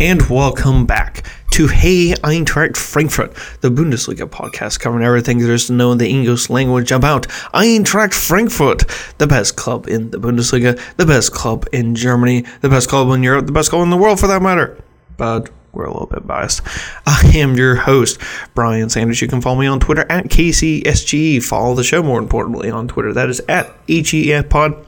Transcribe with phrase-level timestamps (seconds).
[0.00, 5.74] and welcome back to Hey Eintracht Frankfurt, the Bundesliga podcast covering everything there is to
[5.74, 8.84] know in the English language about Eintracht Frankfurt,
[9.18, 13.22] the best club in the Bundesliga, the best club in Germany, the best club in
[13.22, 14.82] Europe, the best club in the world for that matter.
[15.18, 16.62] But we're a little bit biased.
[17.06, 18.18] I am your host,
[18.54, 19.20] Brian Sanders.
[19.20, 21.42] You can follow me on Twitter at KCSGE.
[21.42, 23.12] Follow the show, more importantly, on Twitter.
[23.12, 24.86] That is at HEFPod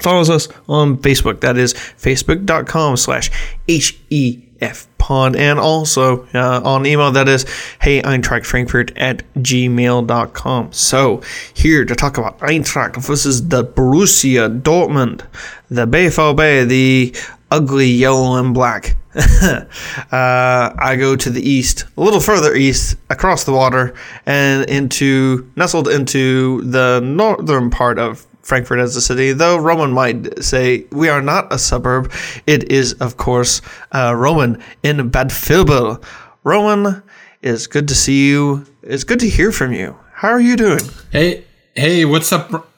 [0.00, 1.40] follows us on Facebook.
[1.40, 3.30] That is facebook.com slash
[3.68, 5.36] HEF pod.
[5.36, 7.44] And also uh, on email, that is
[7.80, 10.72] hey Eintracht Frankfurt at gmail.com.
[10.72, 11.22] So
[11.54, 15.26] here to talk about Eintracht versus the Borussia Dortmund,
[15.68, 17.14] the BVB, the
[17.50, 18.96] ugly yellow and black.
[19.14, 19.66] uh,
[20.10, 25.88] I go to the east, a little further east, across the water, and into nestled
[25.88, 31.22] into the northern part of Frankfurt as a city, though Roman might say we are
[31.22, 32.12] not a suburb.
[32.46, 33.62] It is, of course,
[33.92, 36.02] uh, Roman in Bad Vilbel.
[36.44, 37.02] Roman,
[37.40, 38.66] it's good to see you.
[38.82, 39.96] It's good to hear from you.
[40.14, 40.82] How are you doing?
[41.10, 42.68] Hey, hey, what's up?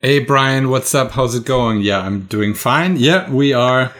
[0.00, 1.12] Hey, Brian, what's up?
[1.12, 1.80] How's it going?
[1.80, 2.96] Yeah, I'm doing fine.
[2.96, 3.92] Yeah, we are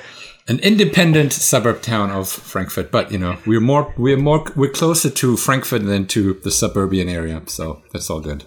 [0.48, 5.10] an independent suburb town of Frankfurt, but you know, we're more, we're more, we're closer
[5.10, 8.44] to Frankfurt than to the suburban area, so that's all good.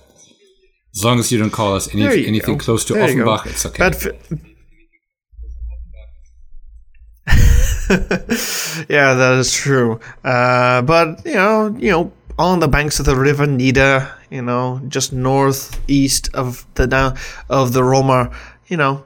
[0.96, 2.64] As long as you don't call us any, anything go.
[2.64, 3.92] close to there Offenbach, it's okay.
[8.88, 10.00] Yeah, that is true.
[10.24, 14.82] Uh, but you know, you know, on the banks of the River Nidda, you know,
[14.88, 17.18] just northeast of the
[17.50, 18.32] of the Roma,
[18.68, 19.04] you know,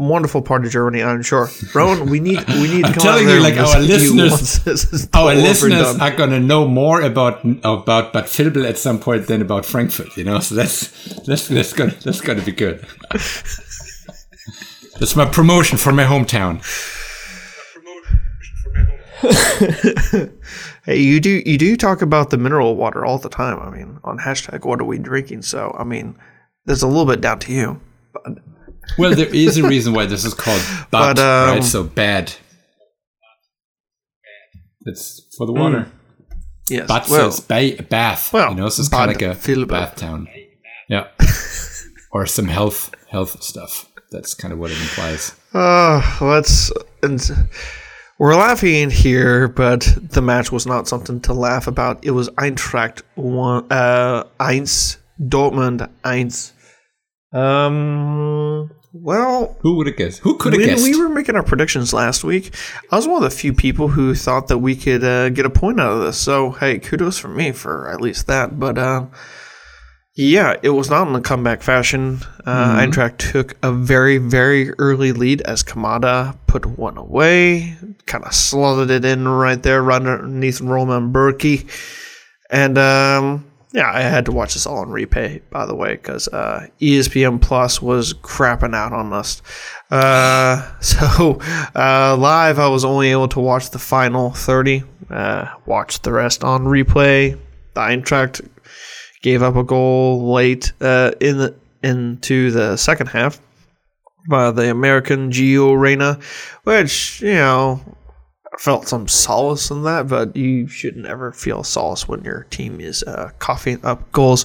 [0.00, 1.48] wonderful part of Germany, I'm sure.
[1.74, 2.84] Roman, we need we need.
[2.86, 8.24] I'm telling you, like our listeners, our listeners are gonna know more about about Bad
[8.24, 10.16] Vilbel at some point than about Frankfurt.
[10.16, 10.88] You know, so that's
[11.26, 12.84] that's that's gonna that's gonna be good.
[14.98, 16.64] that's my promotion for my hometown.
[20.86, 23.58] hey, you do you do talk about the mineral water all the time.
[23.60, 25.42] I mean, on hashtag What are we drinking?
[25.42, 26.16] So, I mean,
[26.64, 27.80] there's a little bit down to you.
[28.12, 28.38] But
[28.98, 31.64] well, there is a reason why this is called but, but um, right?
[31.64, 32.32] So bad.
[34.86, 35.80] It's for the water.
[35.80, 35.90] Mm,
[36.70, 36.88] yes.
[36.88, 38.32] But well, says ba- bath.
[38.32, 40.28] Well, you know, this is kind of like a bath town.
[40.88, 41.08] Yeah.
[42.12, 43.86] or some health health stuff.
[44.10, 45.36] That's kind of what it implies.
[45.54, 46.72] Uh, let's.
[47.02, 47.20] And
[48.18, 52.04] we're laughing here, but the match was not something to laugh about.
[52.04, 56.52] It was Eintracht one, uh, Eins, Dortmund Eins.
[57.32, 60.20] Um, well, who would have guessed?
[60.20, 60.82] Who could have guessed?
[60.82, 62.54] We were making our predictions last week.
[62.90, 65.50] I was one of the few people who thought that we could uh, get a
[65.50, 66.18] point out of this.
[66.18, 68.58] So, hey, kudos for me for at least that.
[68.58, 69.06] But uh,
[70.16, 72.18] yeah, it was not in a comeback fashion.
[72.44, 72.90] Uh, mm-hmm.
[72.90, 77.76] Eintracht took a very, very early lead as Kamada put one away,
[78.06, 81.68] kind of slotted it in right there, right underneath Roman Bürki.
[82.50, 86.26] And um, yeah, I had to watch this all on replay, by the way, because
[86.28, 89.42] uh, ESPN Plus was crapping out on us.
[89.90, 91.38] Uh, so
[91.74, 96.42] uh, live, I was only able to watch the final 30, uh, watch the rest
[96.42, 97.38] on replay.
[97.74, 98.48] The Eintracht
[99.22, 103.40] gave up a goal late uh, in the, into the second half
[104.28, 106.18] by the American Gio Reyna,
[106.64, 107.80] which, you know,
[108.58, 113.02] felt some solace in that, but you should never feel solace when your team is
[113.04, 114.44] uh, coughing up goals.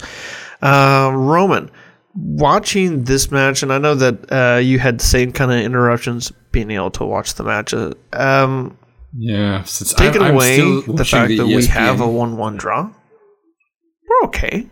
[0.62, 1.72] Uh, Roman,
[2.14, 6.32] watching this match, and I know that uh, you had the same kind of interruptions
[6.52, 7.74] being able to watch the match.
[7.74, 8.78] Uh, um,
[9.18, 12.84] yeah, since taking I'm, away I'm the fact the that we have a one-one draw,
[12.84, 14.68] we're okay.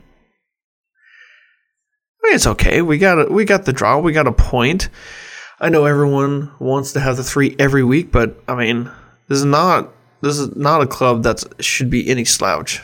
[2.24, 2.82] I mean, it's okay.
[2.82, 4.00] We got a, we got the draw.
[4.00, 4.90] We got a point.
[5.60, 8.92] I know everyone wants to have the three every week, but I mean,
[9.34, 12.82] this is not this is not a club that should be any slouch.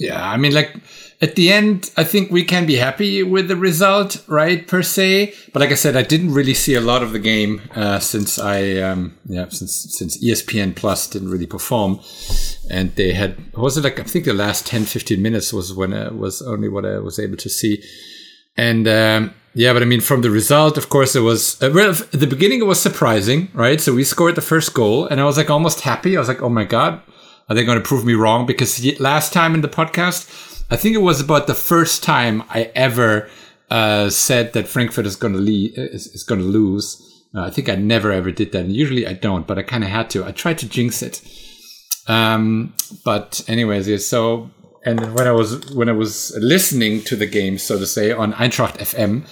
[0.00, 0.74] Yeah, I mean, like
[1.20, 5.32] at the end, I think we can be happy with the result, right, per se.
[5.52, 8.36] But like I said, I didn't really see a lot of the game uh, since
[8.36, 12.00] I, um, yeah, since since ESPN Plus didn't really perform,
[12.68, 15.92] and they had was it like I think the last 10, 15 minutes was when
[15.92, 17.80] uh, was only what I was able to see,
[18.56, 22.10] and um, yeah, but I mean, from the result, of course, it was uh, at
[22.10, 22.60] the beginning.
[22.60, 23.80] It was surprising, right?
[23.80, 26.16] So we scored the first goal, and I was like almost happy.
[26.16, 27.00] I was like, "Oh my god,
[27.48, 30.96] are they going to prove me wrong?" Because last time in the podcast, I think
[30.96, 33.30] it was about the first time I ever
[33.70, 37.00] uh, said that Frankfurt is going to lead, is, is going to lose.
[37.32, 39.84] Uh, I think I never ever did that, and usually I don't, but I kind
[39.84, 40.24] of had to.
[40.24, 41.22] I tried to jinx it.
[42.08, 42.74] Um,
[43.04, 44.50] but anyways, yeah, so
[44.84, 48.32] and when I was when I was listening to the game, so to say, on
[48.34, 49.26] Eintracht FM,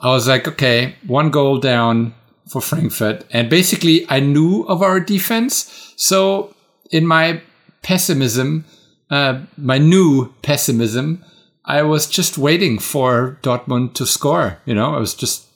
[0.00, 2.14] I was like, okay, one goal down,
[2.50, 3.24] for Frankfurt.
[3.30, 5.94] And basically, I knew of our defense.
[5.96, 6.54] So,
[6.90, 7.40] in my
[7.82, 8.64] pessimism,
[9.10, 11.24] uh, my new pessimism,
[11.64, 14.58] I was just waiting for Dortmund to score.
[14.66, 15.46] You know, I was just,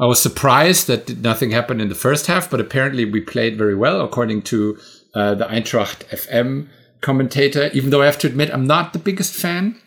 [0.00, 3.76] I was surprised that nothing happened in the first half, but apparently we played very
[3.76, 4.76] well, according to
[5.14, 6.68] uh, the Eintracht FM
[7.00, 7.70] commentator.
[7.72, 9.80] Even though I have to admit, I'm not the biggest fan.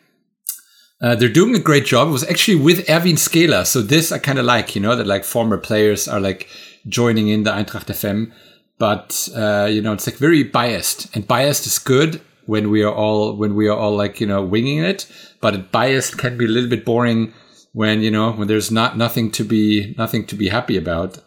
[1.01, 2.07] Uh, they're doing a great job.
[2.07, 3.65] It was actually with Erwin Skeler.
[3.65, 6.47] So this I kind of like, you know, that like former players are like
[6.87, 8.31] joining in the Eintracht FM.
[8.77, 12.93] But, uh, you know, it's like very biased and biased is good when we are
[12.93, 15.11] all, when we are all like, you know, winging it.
[15.39, 17.33] But biased can be a little bit boring
[17.73, 21.19] when, you know, when there's not nothing to be, nothing to be happy about.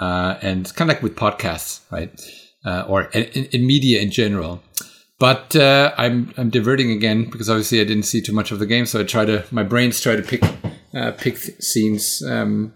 [0.00, 2.18] Uh, and it's kind of like with podcasts, right?
[2.64, 4.62] Uh, or in, in media in general.
[5.18, 8.66] But uh, I'm I'm diverting again because obviously I didn't see too much of the
[8.66, 10.42] game, so I try to my brains try to pick
[10.94, 12.72] uh, pick scenes um,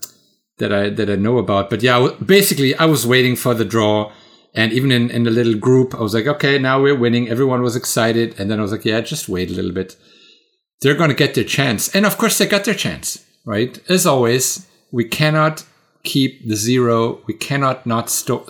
[0.58, 1.70] that I that I know about.
[1.70, 4.12] But yeah, basically I was waiting for the draw,
[4.54, 7.28] and even in in the little group, I was like, okay, now we're winning.
[7.28, 9.96] Everyone was excited, and then I was like, yeah, just wait a little bit.
[10.80, 13.78] They're going to get their chance, and of course they got their chance, right?
[13.88, 15.64] As always, we cannot
[16.02, 17.20] keep the zero.
[17.28, 18.48] We cannot not sto-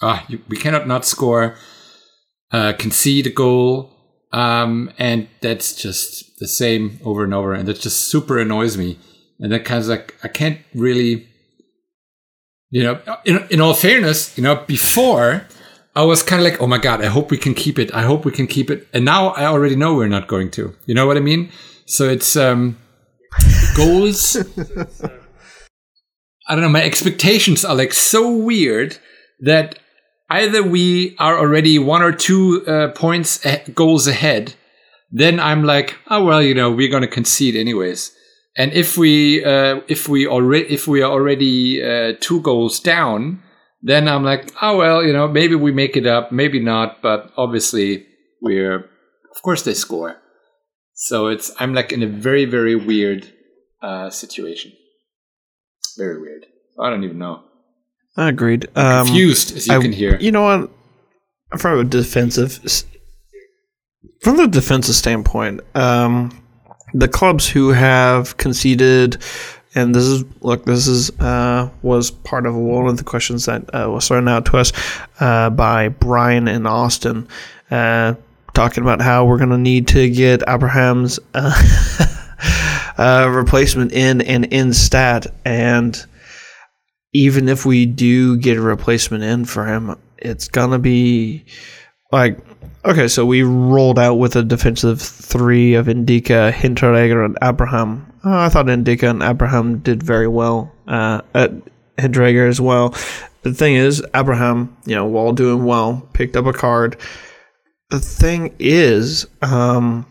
[0.00, 1.56] ah, we cannot not score
[2.52, 3.92] uh, concede a goal.
[4.32, 7.52] Um, and that's just the same over and over.
[7.52, 8.98] And that just super annoys me.
[9.38, 11.28] And that kind of like, I can't really,
[12.70, 15.46] you know, in, in all fairness, you know, before
[15.96, 17.92] I was kind of like, oh my God, I hope we can keep it.
[17.94, 18.86] I hope we can keep it.
[18.92, 20.76] And now I already know we're not going to.
[20.86, 21.50] You know what I mean?
[21.86, 22.78] So it's, um,
[23.74, 24.36] goals.
[26.48, 26.68] I don't know.
[26.68, 28.98] My expectations are like so weird
[29.40, 29.78] that
[30.30, 33.44] either we are already one or two uh, points
[33.74, 34.54] goals ahead,
[35.10, 38.12] then I'm like, oh well, you know, we're going to concede anyways.
[38.56, 43.42] And if we uh, if we already if we are already uh, two goals down,
[43.82, 47.32] then I'm like, oh well, you know, maybe we make it up, maybe not, but
[47.36, 48.06] obviously
[48.40, 50.16] we're of course they score.
[50.94, 53.32] So it's I'm like in a very very weird
[53.82, 54.72] uh, situation.
[55.96, 56.46] Very weird.
[56.78, 57.42] I don't even know.
[58.20, 58.66] Agreed.
[58.76, 60.18] Um, confused, as you I, can hear.
[60.18, 60.70] You know what?
[61.58, 62.60] From a defensive,
[64.20, 66.38] from the defensive standpoint, um,
[66.92, 69.16] the clubs who have conceded,
[69.74, 73.62] and this is look, this is uh, was part of one of the questions that
[73.74, 74.72] uh, was thrown out to us
[75.20, 77.26] uh, by Brian and Austin,
[77.70, 78.14] uh,
[78.52, 82.06] talking about how we're going to need to get Abraham's uh,
[82.98, 86.04] uh, replacement in and in stat and
[87.12, 91.44] even if we do get a replacement in for him, it's gonna be
[92.12, 92.38] like
[92.84, 93.08] okay.
[93.08, 98.06] So we rolled out with a defensive three of Ndicka, Hinteregger, and Abraham.
[98.24, 101.52] Oh, I thought Ndicka and Abraham did very well uh, at
[101.98, 102.94] Hinteregger as well.
[103.42, 106.96] The thing is, Abraham, you know, while doing well, picked up a card.
[107.88, 110.06] The thing is, um,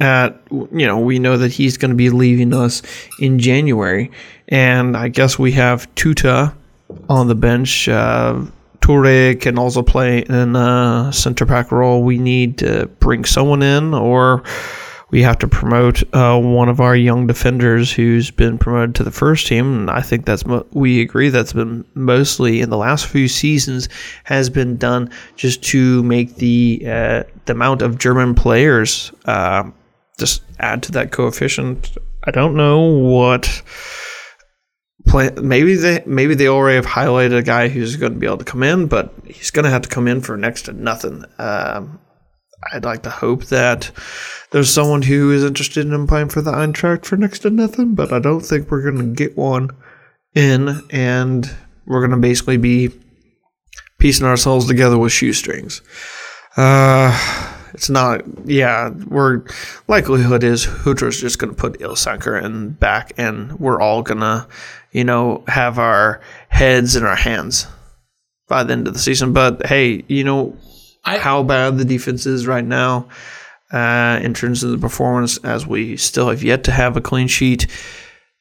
[0.00, 2.82] at you know we know that he's going to be leaving us
[3.20, 4.10] in January,
[4.48, 6.54] and I guess we have Tuta
[7.08, 7.88] on the bench.
[7.88, 8.46] Uh,
[8.80, 12.02] Toure can also play in a center back role.
[12.02, 14.42] We need to bring someone in, or
[15.10, 19.10] we have to promote uh, one of our young defenders who's been promoted to the
[19.10, 19.80] first team.
[19.80, 23.88] And I think that's mo- we agree that's been mostly in the last few seasons
[24.24, 29.70] has been done just to make the uh, the amount of German players uh,
[30.20, 31.96] just add to that coefficient.
[32.24, 33.62] I don't know what
[35.06, 35.30] play.
[35.30, 38.44] Maybe they maybe they already have highlighted a guy who's going to be able to
[38.44, 41.24] come in, but he's going to have to come in for next to nothing.
[41.38, 41.98] Um,
[42.72, 43.90] I'd like to hope that
[44.50, 48.12] there's someone who is interested in playing for the Eintracht for next to nothing, but
[48.12, 49.70] I don't think we're going to get one
[50.34, 51.50] in, and
[51.86, 52.90] we're going to basically be
[53.98, 55.80] piecing ourselves together with shoestrings.
[56.56, 58.22] Uh, it's not.
[58.44, 59.44] Yeah, we're
[59.88, 64.48] likelihood is Hütter's just going to put Ilsanker in back, and we're all gonna,
[64.92, 67.66] you know, have our heads in our hands
[68.48, 69.32] by the end of the season.
[69.32, 70.56] But hey, you know
[71.04, 73.08] I, how bad the defense is right now
[73.72, 77.28] uh, in terms of the performance, as we still have yet to have a clean
[77.28, 77.66] sheet.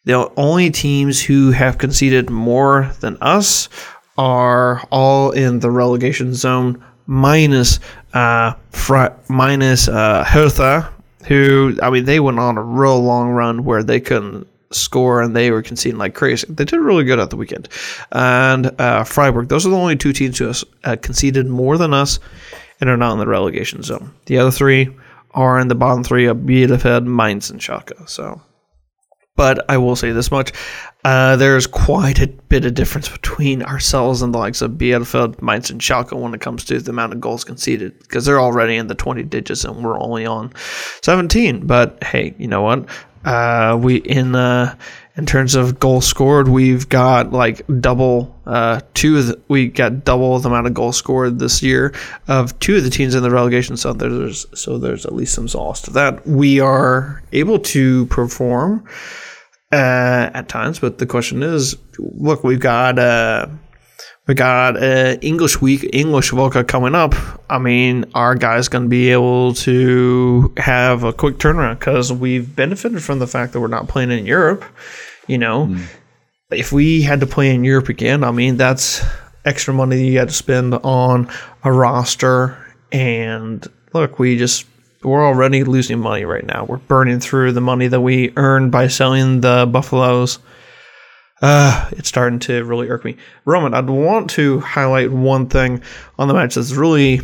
[0.05, 3.69] The only teams who have conceded more than us
[4.17, 7.79] are all in the relegation zone minus
[8.13, 10.93] uh, Fr- minus uh, Hertha,
[11.25, 15.35] who I mean they went on a real long run where they couldn't score and
[15.35, 16.45] they were conceding like crazy.
[16.47, 17.67] They did really good at the weekend,
[18.11, 19.49] and uh, Freiburg.
[19.49, 22.19] Those are the only two teams who have uh, conceded more than us
[22.79, 24.13] and are not in the relegation zone.
[24.27, 24.95] The other three
[25.31, 28.07] are in the bottom three of Bielefeld, Mainz, and Schalke.
[28.07, 28.39] So,
[29.39, 30.51] But I will say this much:
[31.05, 35.69] uh, there's quite a bit of difference between ourselves and the likes of Bielefeld, Mainz,
[35.69, 38.87] and Schalke when it comes to the amount of goals conceded because they're already in
[38.87, 40.51] the 20 digits and we're only on
[41.03, 41.65] 17.
[41.65, 42.89] But hey, you know what?
[43.23, 44.75] Uh, we in uh,
[45.15, 49.21] in terms of goals scored, we've got like double uh, two.
[49.21, 51.93] The, we got double the amount of goals scored this year
[52.27, 53.77] of two of the teams in the relegation.
[53.77, 56.27] So there's so there's at least some solace to that.
[56.27, 58.85] We are able to perform
[59.71, 62.99] uh, at times, but the question is, look, we've got.
[62.99, 63.47] Uh,
[64.27, 67.15] we got uh, English week, English Volca coming up.
[67.49, 72.55] I mean, our guys going to be able to have a quick turnaround because we've
[72.55, 74.63] benefited from the fact that we're not playing in Europe.
[75.25, 75.83] You know, mm.
[76.51, 79.03] if we had to play in Europe again, I mean, that's
[79.45, 81.27] extra money you had to spend on
[81.63, 82.55] a roster.
[82.91, 84.67] And look, we just
[85.03, 86.65] we're already losing money right now.
[86.65, 90.39] We're burning through the money that we earned by selling the Buffaloes
[91.41, 93.15] uh, it's starting to really irk me.
[93.45, 95.81] Roman, I'd want to highlight one thing
[96.17, 97.21] on the match that's really,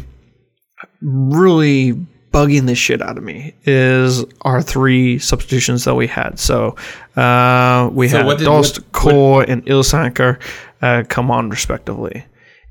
[1.02, 1.94] really
[2.32, 6.40] bugging the shit out of me is our three substitutions that we had.
[6.40, 6.76] So
[7.16, 10.42] uh, we so had Dost, Kohr, and Ilsanker
[10.82, 12.26] uh, come on respectively.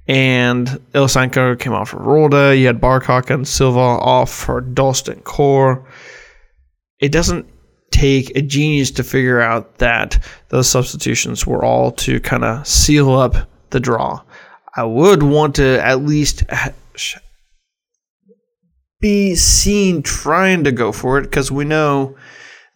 [0.07, 2.59] And Ilsanker came off for Rode.
[2.59, 5.87] You had Barkok and Silva off for and Kohr.
[7.01, 7.47] It doesn't
[7.91, 13.13] take a genius to figure out that those substitutions were all to kind of seal
[13.13, 14.21] up the draw.
[14.77, 16.43] I would want to at least
[19.01, 22.17] be seen trying to go for it because we know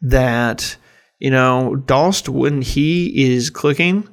[0.03, 0.77] that
[1.19, 4.09] you know Dost when he is clicking,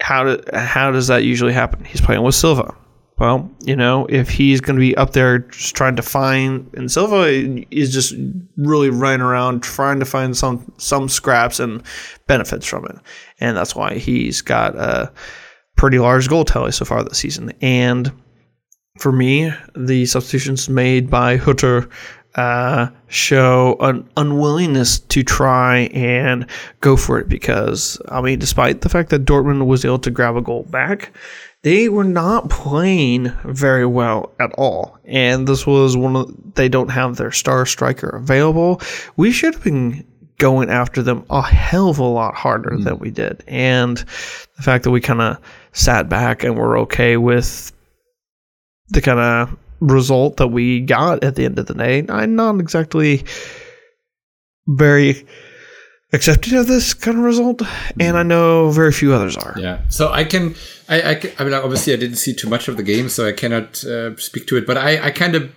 [0.00, 1.84] how do, how does that usually happen?
[1.84, 2.74] He's playing with Silva.
[3.18, 6.90] Well, you know, if he's going to be up there just trying to find, and
[6.90, 7.26] Silva
[7.70, 8.14] is just
[8.56, 11.82] really running around trying to find some some scraps and
[12.26, 12.96] benefits from it,
[13.38, 15.12] and that's why he's got a
[15.76, 17.52] pretty large goal tally so far this season.
[17.60, 18.10] And
[18.98, 21.90] for me, the substitutions made by Hütter
[22.34, 26.46] uh, show an unwillingness to try and
[26.80, 30.36] go for it because, I mean, despite the fact that Dortmund was able to grab
[30.36, 31.12] a goal back,
[31.62, 34.98] they were not playing very well at all.
[35.04, 38.80] And this was one of they don't have their star striker available.
[39.16, 40.06] We should have been
[40.38, 42.84] going after them a hell of a lot harder mm.
[42.84, 43.44] than we did.
[43.46, 45.38] And the fact that we kind of
[45.72, 47.72] sat back and were okay with
[48.88, 52.60] the kind of result that we got at the end of the day, I'm not
[52.60, 53.24] exactly
[54.66, 55.26] very
[56.12, 57.62] accepting of this kind of result,
[57.98, 59.54] and I know very few others are.
[59.58, 60.54] Yeah, so I can,
[60.88, 63.32] I, I, I mean, obviously, I didn't see too much of the game, so I
[63.32, 64.66] cannot uh, speak to it.
[64.66, 65.52] But I, I kind of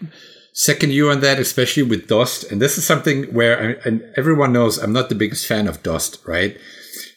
[0.54, 4.54] second you on that, especially with Dost, And this is something where, I, and everyone
[4.54, 6.58] knows, I'm not the biggest fan of Dost, right?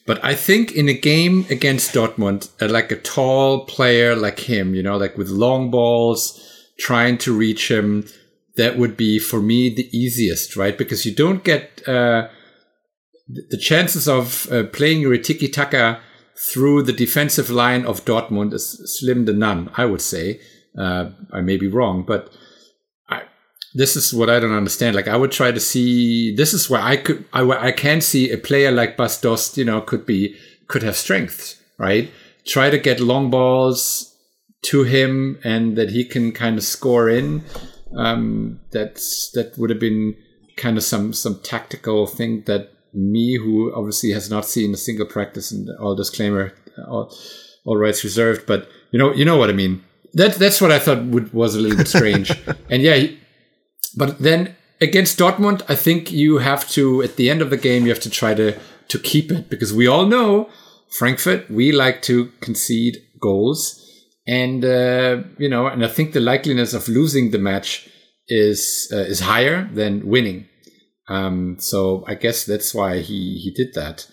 [0.06, 4.74] But I think in a game against Dortmund, uh, like a tall player like him,
[4.74, 8.06] you know, like with long balls, trying to reach him,
[8.56, 10.76] that would be for me the easiest, right?
[10.76, 11.86] Because you don't get.
[11.86, 12.28] Uh,
[13.28, 16.00] the chances of uh, playing your tiki taka
[16.38, 20.40] through the defensive line of Dortmund is slim to none, I would say.
[20.78, 22.30] Uh, I may be wrong, but
[23.08, 23.22] I,
[23.74, 24.94] this is what I don't understand.
[24.94, 26.34] Like I would try to see.
[26.34, 27.24] This is where I could.
[27.32, 30.36] I, I can see a player like Bas Dost, you know, could be
[30.68, 32.10] could have strengths, right?
[32.46, 34.15] Try to get long balls
[34.62, 37.44] to him, and that he can kind of score in.
[37.96, 40.16] Um, that's that would have been
[40.56, 45.06] kind of some some tactical thing that me, who obviously has not seen a single
[45.06, 46.52] practice, and all disclaimer,
[46.88, 47.14] all,
[47.64, 48.46] all rights reserved.
[48.46, 49.84] But you know, you know what I mean.
[50.14, 52.30] That that's what I thought would, was a little bit strange.
[52.70, 53.06] and yeah,
[53.96, 57.84] but then against Dortmund, I think you have to at the end of the game
[57.84, 58.58] you have to try to
[58.88, 60.48] to keep it because we all know
[60.98, 63.82] Frankfurt we like to concede goals,
[64.26, 67.88] and uh, you know, and I think the likeliness of losing the match
[68.28, 70.46] is uh, is higher than winning.
[71.08, 74.08] Um, so I guess that's why he he did that,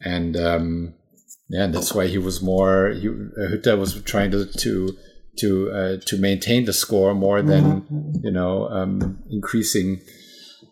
[0.00, 0.94] and um,
[1.48, 2.90] yeah, that's why he was more.
[2.90, 4.96] He, uh, Hütter was trying to to
[5.38, 8.24] to uh, to maintain the score more than mm-hmm.
[8.24, 10.00] you know um, increasing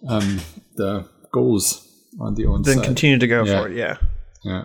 [0.09, 0.41] um,
[0.77, 1.81] the goals
[2.21, 2.71] on the own side.
[2.71, 2.87] then side.
[2.87, 3.61] continue to go yeah.
[3.61, 3.77] for it.
[3.77, 3.97] Yeah,
[4.45, 4.65] yeah.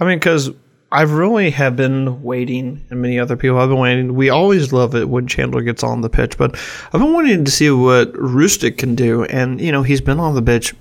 [0.00, 0.50] I mean, because
[0.92, 4.14] I really have been waiting, and many other people have been waiting.
[4.14, 6.54] We always love it when Chandler gets on the pitch, but
[6.92, 9.24] I've been wanting to see what Hrustic can do.
[9.24, 10.74] And, you know, he's been on the pitch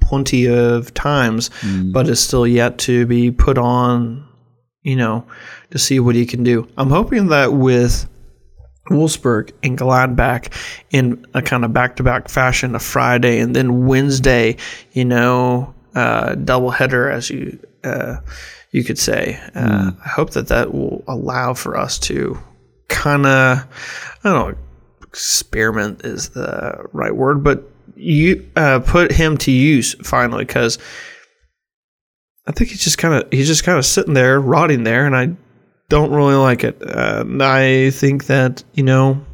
[0.00, 1.92] plenty of times, mm.
[1.92, 4.28] but is still yet to be put on,
[4.82, 5.24] you know,
[5.70, 6.68] to see what he can do.
[6.76, 8.08] I'm hoping that with
[8.90, 10.52] Wolfsburg and Gladbach
[10.90, 14.56] in a kind of back to back fashion, a Friday and then Wednesday,
[14.92, 18.16] you know, uh, double header, as you uh,
[18.74, 19.40] you could say.
[19.54, 22.36] Uh, I hope that that will allow for us to
[22.88, 23.58] kind of,
[24.24, 24.58] I don't know,
[25.04, 30.80] experiment is the right word, but you uh, put him to use finally because
[32.48, 35.16] I think he's just kind of he's just kind of sitting there, rotting there, and
[35.16, 35.36] I
[35.88, 36.82] don't really like it.
[36.84, 39.24] Uh, I think that you know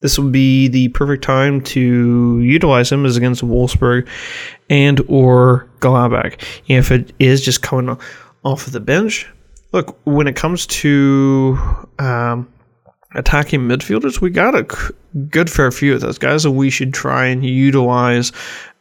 [0.00, 4.08] this would be the perfect time to utilize him as against Wolfsburg
[4.70, 6.40] and or Gladbach.
[6.68, 7.98] If it is just coming
[8.44, 9.28] off of the bench,
[9.72, 11.58] look when it comes to
[11.98, 12.48] um,
[13.14, 14.92] attacking midfielders, we got a
[15.30, 18.32] good fair few of those guys, and we should try and utilize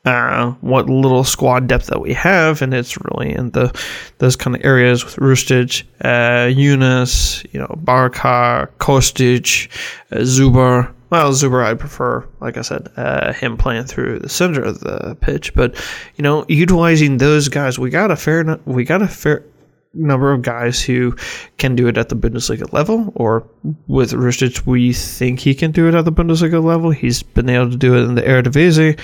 [0.05, 3.77] uh, what little squad depth that we have, and it's really in the
[4.19, 9.69] those kind of areas with Hrustic, uh, Younes, you know, Barca, Kostic,
[10.11, 10.93] uh, Zuber.
[11.09, 15.15] Well, Zuber, I prefer, like I said, uh, him playing through the center of the
[15.21, 15.53] pitch.
[15.53, 15.75] But
[16.15, 19.45] you know, utilizing those guys, we got a fair, we got a fair
[19.93, 21.15] number of guys who
[21.57, 23.47] can do it at the Bundesliga level, or
[23.87, 26.91] with Hrustic, we think he can do it at the Bundesliga level.
[26.91, 28.99] He's been able to do it in the Eredivisie,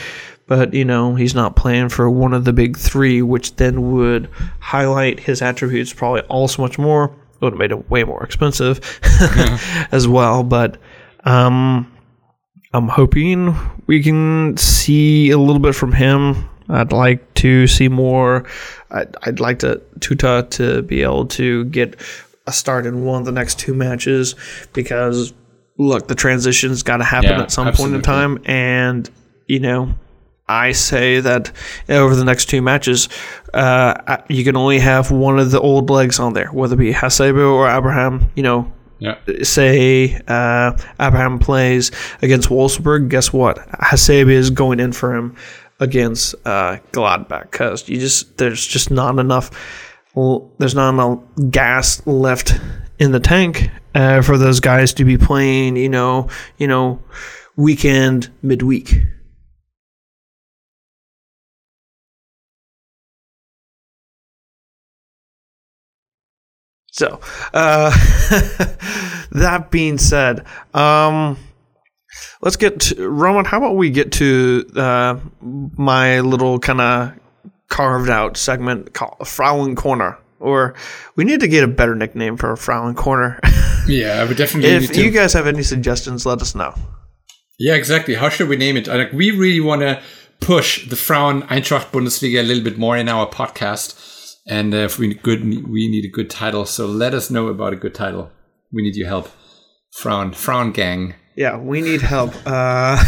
[0.45, 4.29] but you know he's not playing for one of the big three, which then would
[4.59, 7.05] highlight his attributes probably all so much more.
[7.05, 8.81] It would have made it way more expensive
[9.91, 10.77] as well, but.
[11.25, 11.92] Um,
[12.73, 16.49] I'm hoping we can see a little bit from him.
[16.69, 18.45] I'd like to see more.
[18.89, 21.99] I'd, I'd like to Tuta to be able to get
[22.47, 24.35] a start in one of the next two matches
[24.73, 25.33] because
[25.77, 29.09] look, the transition's got to happen Yeah, at some point in time, and
[29.47, 29.93] you know.
[30.45, 31.53] I say that
[31.87, 33.07] over the next two matches,
[33.53, 36.91] uh, you can only have one of the old legs on there, whether it be
[36.91, 38.29] Hasebe or Abraham.
[38.35, 39.17] You know, Yeah.
[39.43, 41.91] say uh, Abraham plays
[42.21, 43.57] against Wolfsburg, guess what?
[43.57, 45.35] Hasebe is going in for him
[45.81, 49.51] against uh, Gladbach because you just there's just not enough
[50.57, 52.53] there's not enough gas left
[52.97, 55.75] in the tank uh, for those guys to be playing.
[55.75, 57.01] You know, you know,
[57.57, 58.95] weekend midweek.
[66.93, 67.19] So,
[67.55, 67.89] uh,
[69.31, 71.39] that being said, um,
[72.43, 73.45] let's get to Roman.
[73.45, 77.13] How about we get to uh, my little kind of
[77.67, 80.19] carved out segment called Frauen Corner?
[80.39, 80.75] Or
[81.15, 83.39] we need to get a better nickname for Frauen Corner.
[83.85, 85.03] Yeah, I would definitely need if to.
[85.03, 86.73] you guys have any suggestions, let us know.
[87.59, 88.13] Yeah, exactly.
[88.13, 88.87] How should we name it?
[88.87, 90.01] Like, we really want to
[90.39, 93.93] push the Frauen Eintracht Bundesliga a little bit more in our podcast,
[94.47, 96.65] and if we need good, we need a good title.
[96.65, 98.31] So let us know about a good title.
[98.71, 99.29] We need your help,
[99.91, 101.15] Frown, Frauen Gang.
[101.35, 102.33] Yeah, we need help.
[102.45, 103.03] Uh,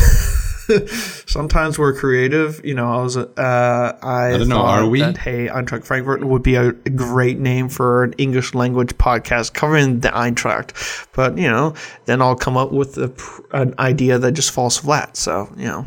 [1.27, 2.61] sometimes we're creative.
[2.63, 5.01] You know, I was uh, I, don't know, are we?
[5.01, 9.53] That, hey, Eintracht Frankfurt would be a, a great name for an English language podcast
[9.53, 11.07] covering the Eintracht.
[11.13, 11.73] But you know,
[12.05, 13.11] then I'll come up with a,
[13.51, 15.17] an idea that just falls flat.
[15.17, 15.85] So you know,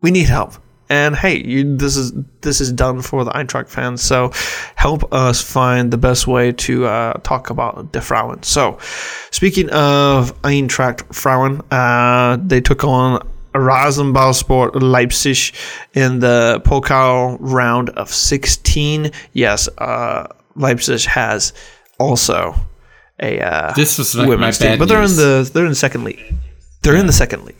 [0.00, 0.54] we need help.
[0.88, 4.02] And hey, you, this is this is done for the Eintracht fans.
[4.02, 4.30] So
[4.76, 8.42] help us find the best way to uh, talk about the Frauen.
[8.42, 8.78] So
[9.30, 15.54] speaking of Eintracht Frauen, uh, they took on Rasenballsport Leipzig
[15.94, 19.10] in the Pokal round of 16.
[19.32, 21.52] Yes, uh, Leipzig has
[21.98, 22.54] also
[23.20, 25.18] a uh, This was like my women's team, but they're news.
[25.18, 26.34] in the they're in the second league.
[26.82, 27.56] They're in the second league.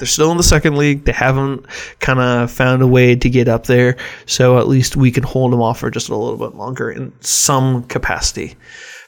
[0.00, 1.04] They're still in the second league.
[1.04, 1.66] They haven't
[2.00, 5.52] kind of found a way to get up there, so at least we can hold
[5.52, 8.56] them off for just a little bit longer in some capacity.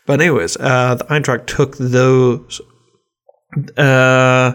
[0.06, 2.60] But anyways, uh, the Eintracht took those
[3.78, 4.52] uh,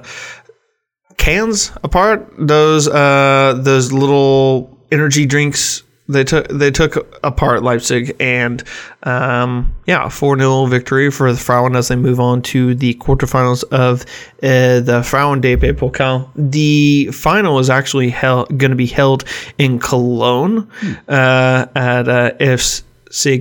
[1.17, 2.32] cans apart.
[2.38, 8.63] Those uh, those little energy drinks they took they took apart Leipzig and
[9.04, 13.63] um, yeah, four 0 victory for the Frauen as they move on to the quarterfinals
[13.65, 14.02] of
[14.43, 16.30] uh, the Frauen DP Pokal.
[16.36, 19.26] The final is actually going to be held
[19.58, 20.70] in Cologne
[21.08, 22.84] uh, at uh, FC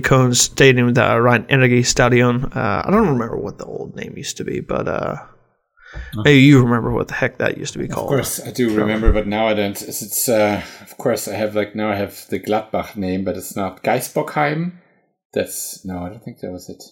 [0.01, 2.45] Köln Stadium, the Rhein Energie Stadion.
[2.45, 5.17] Uh, I don't remember what the old name used to be, but uh,
[6.15, 8.05] maybe you remember what the heck that used to be called.
[8.05, 9.81] Of course, I do remember, but now I don't.
[9.81, 13.37] It's, it's uh, of course I have like now I have the Gladbach name, but
[13.37, 14.73] it's not Geisbockheim.
[15.33, 16.83] That's no, I don't think that was it.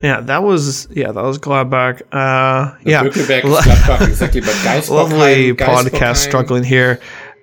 [0.00, 2.02] Yeah, that was yeah, that was Gladbach.
[2.12, 4.90] Uh, yeah, Bökelberg Gladbach exactly, but Geisbockheim.
[4.90, 7.00] lovely podcast struggling here.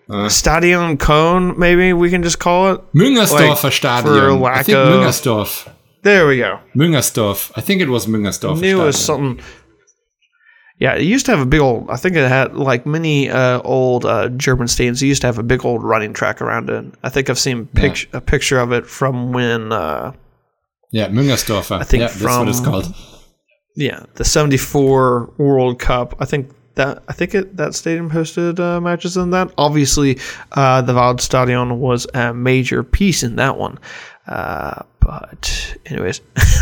[0.09, 0.27] Uh.
[0.27, 2.81] Stadion Cone, maybe we can just call it.
[2.93, 4.39] Müngersdorfer for Stadion.
[4.41, 5.71] lack I think of- Müngersdorf.
[6.03, 6.59] There we go.
[6.75, 7.51] Müngersdorf.
[7.55, 8.59] I think it was Müngersdorf.
[8.59, 9.43] Knew it was something.
[10.81, 11.91] Yeah, it used to have a big old.
[11.91, 15.03] I think it had like many uh, old uh, German stadiums.
[15.03, 16.83] It used to have a big old running track around it.
[17.03, 19.71] I think I've seen pic- a picture of it from when.
[19.71, 20.13] Uh,
[20.91, 21.79] yeah, Müngersdorfer.
[21.79, 22.95] I think yeah, from, that's what it's called.
[23.75, 26.15] Yeah, the '74 World Cup.
[26.19, 29.53] I think that I think it, that stadium hosted uh, matches in that.
[29.59, 30.17] Obviously,
[30.53, 33.77] uh, the Waldstadion was a major piece in that one.
[34.25, 36.21] Uh, but anyways,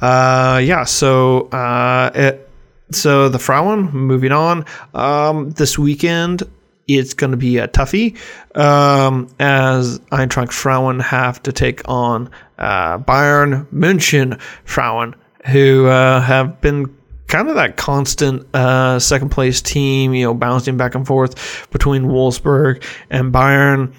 [0.00, 0.82] uh, yeah.
[0.82, 2.48] So uh, it,
[2.94, 4.64] so the Frauen moving on.
[4.94, 6.42] Um, this weekend
[6.88, 8.16] it's going to be a toughie
[8.56, 15.14] um, as Eintracht Frauen have to take on uh, Bayern München Frauen,
[15.46, 16.94] who uh, have been
[17.28, 22.04] kind of that constant uh, second place team, you know, bouncing back and forth between
[22.04, 23.94] Wolfsburg and Bayern.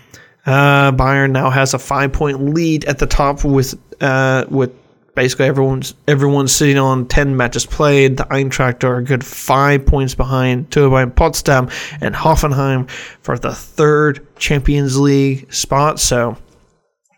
[0.46, 4.72] Uh, Bayern now has a five point lead at the top with uh, with
[5.16, 8.18] basically everyone's everyone's sitting on 10 matches played.
[8.18, 11.70] The Eintracht are a good five points behind Turbine Potsdam
[12.02, 12.90] and Hoffenheim
[13.22, 16.00] for the third Champions League spot.
[16.00, 16.38] So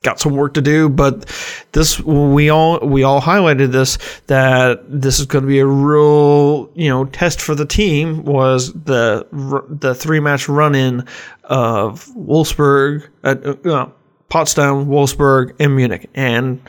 [0.05, 1.25] got some work to do, but
[1.71, 6.69] this we all we all highlighted this that this is going to be a real
[6.75, 9.27] you know test for the team was the
[9.69, 11.05] the three match run in
[11.43, 13.89] of Wolfsburg, uh, uh,
[14.29, 16.61] Potsdam, Wolfsburg, and Munich, and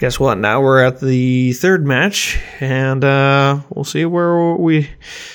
[0.00, 0.38] guess what?
[0.38, 4.90] Now we're at the third match, and uh, we'll see where we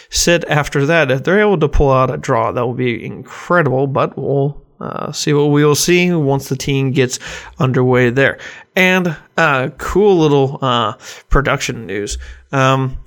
[0.09, 1.11] sit after that.
[1.11, 3.85] If they're able to pull out a draw, that will be incredible.
[3.85, 7.19] But we'll uh, see what we will see once the team gets
[7.59, 8.39] underway there.
[8.75, 10.93] And uh, cool little uh,
[11.29, 12.17] production news.
[12.51, 12.97] Um,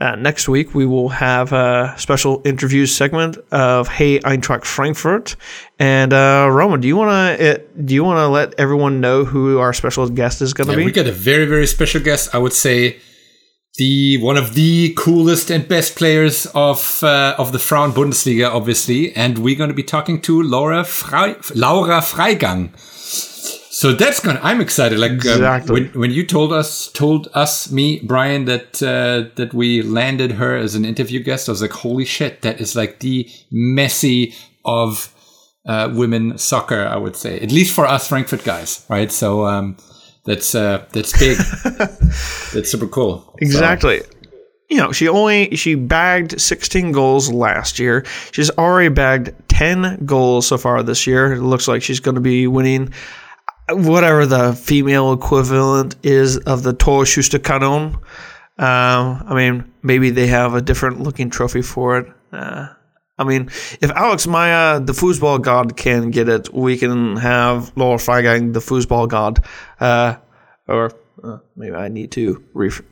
[0.00, 5.34] uh, next week, we will have a special interview segment of Hey Eintracht Frankfurt.
[5.78, 9.58] And uh, Roman, do you want to do you want to let everyone know who
[9.58, 10.84] our special guest is going to yeah, be?
[10.84, 12.32] We got a very very special guest.
[12.32, 12.98] I would say
[13.74, 19.12] the one of the coolest and best players of uh, of the Frauen Bundesliga, obviously.
[19.16, 22.70] And we're going to be talking to Laura Fre- Laura Freigang.
[23.78, 24.40] So that's gonna.
[24.42, 24.98] I'm excited.
[24.98, 25.82] Like um, exactly.
[25.82, 30.32] um, when, when you told us, told us, me, Brian, that uh, that we landed
[30.32, 34.34] her as an interview guest, I was like, holy shit, that is like the Messi
[34.64, 35.14] of
[35.64, 36.88] uh, women soccer.
[36.88, 39.12] I would say, at least for us Frankfurt guys, right?
[39.12, 39.76] So um,
[40.24, 41.36] that's uh, that's big.
[42.52, 43.32] that's super cool.
[43.38, 44.00] Exactly.
[44.00, 44.10] So
[44.70, 48.04] you know, she only she bagged 16 goals last year.
[48.32, 51.32] She's already bagged 10 goals so far this year.
[51.34, 52.92] It looks like she's going to be winning
[53.70, 57.94] whatever the female equivalent is of the Torschützenkanon.
[57.94, 62.12] Um, I mean, maybe they have a different looking trophy for it.
[62.32, 62.68] Uh,
[63.18, 63.50] I mean,
[63.80, 68.60] if Alex Meier, the foosball god, can get it, we can have Laura Freigang, the
[68.60, 69.44] foosball god.
[69.80, 70.16] Uh,
[70.68, 72.82] or uh, maybe I need to ref-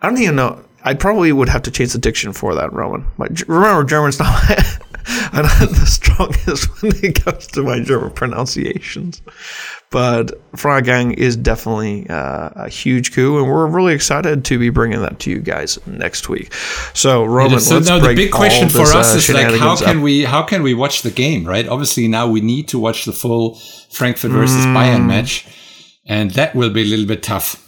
[0.00, 0.64] I don't even know.
[0.82, 3.06] I probably would have to change the diction for that, Roman.
[3.16, 4.42] My, remember, German's not
[5.32, 9.22] I'm not the strongest when it comes to my German pronunciations.
[9.90, 15.00] But Freigang is definitely uh, a huge coup, and we're really excited to be bringing
[15.02, 16.52] that to you guys next week.
[16.94, 19.76] So, Roman, so let's now the big question this, for us uh, is like, how
[19.76, 20.02] can up.
[20.02, 21.68] we how can we watch the game, right?
[21.68, 23.54] Obviously, now we need to watch the full
[23.90, 24.74] Frankfurt versus Mm.
[24.74, 25.46] Bayern match,
[26.06, 27.60] and that will be a little bit tough.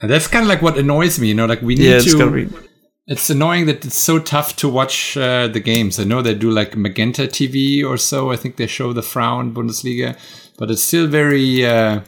[0.00, 2.69] And that's kind of like what annoys me, you know, like we need Yeah, to.
[3.06, 5.98] It's annoying that it's so tough to watch uh, the games.
[5.98, 8.30] I know they do like Magenta TV or so.
[8.30, 10.18] I think they show the Frauen Bundesliga,
[10.58, 11.66] but it's still very.
[11.66, 12.02] Uh...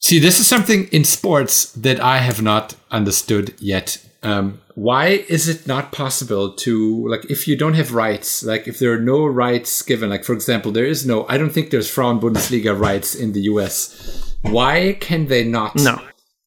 [0.00, 3.98] See, this is something in sports that I have not understood yet.
[4.22, 8.78] Um, why is it not possible to like if you don't have rights, like if
[8.78, 11.26] there are no rights given, like for example, there is no.
[11.28, 14.34] I don't think there's Frauen Bundesliga rights in the U.S.
[14.40, 15.76] Why can they not?
[15.76, 16.00] No.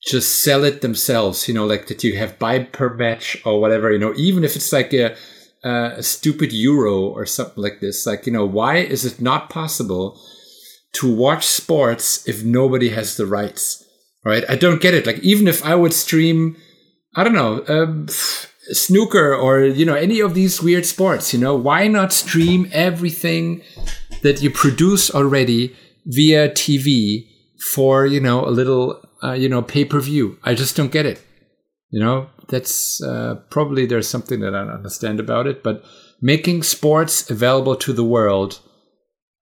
[0.07, 3.91] Just sell it themselves, you know, like that you have buy per match or whatever,
[3.91, 5.15] you know, even if it's like a,
[5.63, 8.05] a stupid euro or something like this.
[8.05, 10.19] Like, you know, why is it not possible
[10.93, 13.83] to watch sports if nobody has the rights?
[14.23, 14.43] Right?
[14.49, 15.05] I don't get it.
[15.05, 16.55] Like, even if I would stream,
[17.15, 18.07] I don't know, um,
[18.71, 23.61] snooker or, you know, any of these weird sports, you know, why not stream everything
[24.21, 27.27] that you produce already via TV
[27.73, 30.37] for, you know, a little uh, you know, pay per view.
[30.43, 31.21] I just don't get it.
[31.89, 35.83] You know, that's uh, probably there's something that I don't understand about it, but
[36.21, 38.59] making sports available to the world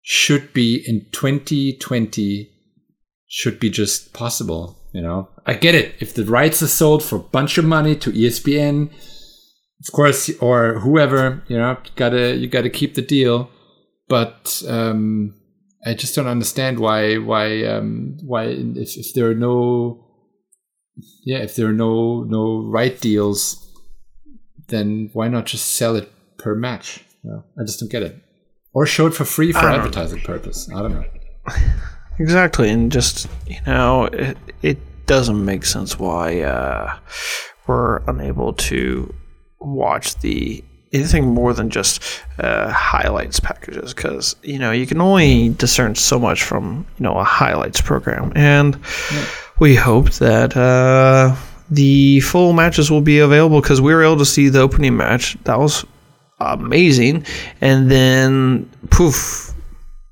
[0.01, 2.51] should be in 2020
[3.27, 4.77] should be just possible.
[4.93, 5.95] You know, I get it.
[5.99, 10.79] If the rights are sold for a bunch of money to ESPN, of course, or
[10.79, 13.49] whoever, you know, gotta you gotta keep the deal.
[14.07, 15.35] But um,
[15.85, 20.05] I just don't understand why why um, why if, if there are no
[21.23, 23.65] yeah if there are no no right deals
[24.67, 27.03] then why not just sell it per match?
[27.23, 28.15] No, I just don't get it.
[28.73, 30.69] Or show it for free for advertising purpose.
[30.73, 31.05] I don't know.
[32.19, 36.97] Exactly, and just you know, it, it doesn't make sense why uh,
[37.65, 39.13] we're unable to
[39.61, 40.61] watch the
[40.91, 42.01] anything more than just
[42.39, 47.17] uh, highlights packages because you know you can only discern so much from you know
[47.17, 48.79] a highlights program, and
[49.11, 49.25] yeah.
[49.59, 50.55] we hope that.
[50.55, 51.35] Uh,
[51.71, 55.37] the full matches will be available because we were able to see the opening match.
[55.43, 55.85] That was
[56.39, 57.25] amazing.
[57.61, 59.53] And then, poof,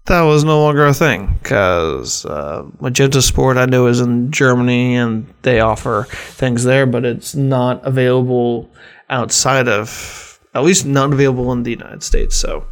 [0.05, 4.95] that was no longer a thing because uh, Magenta Sport I know is in Germany
[4.95, 8.69] and they offer things there, but it's not available
[9.09, 10.26] outside of,
[10.57, 12.35] at least not available in the United States.
[12.35, 12.65] So,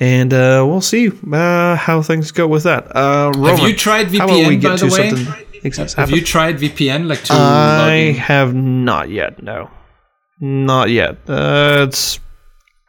[0.00, 2.94] and uh, we'll see uh, how things go with that.
[2.96, 5.70] Uh, Roman, have you tried VPN by the way?
[5.96, 7.32] Have you tried VPN like to?
[7.34, 9.42] I have not yet.
[9.42, 9.70] No,
[10.40, 11.18] not yet.
[11.28, 12.20] Uh, it's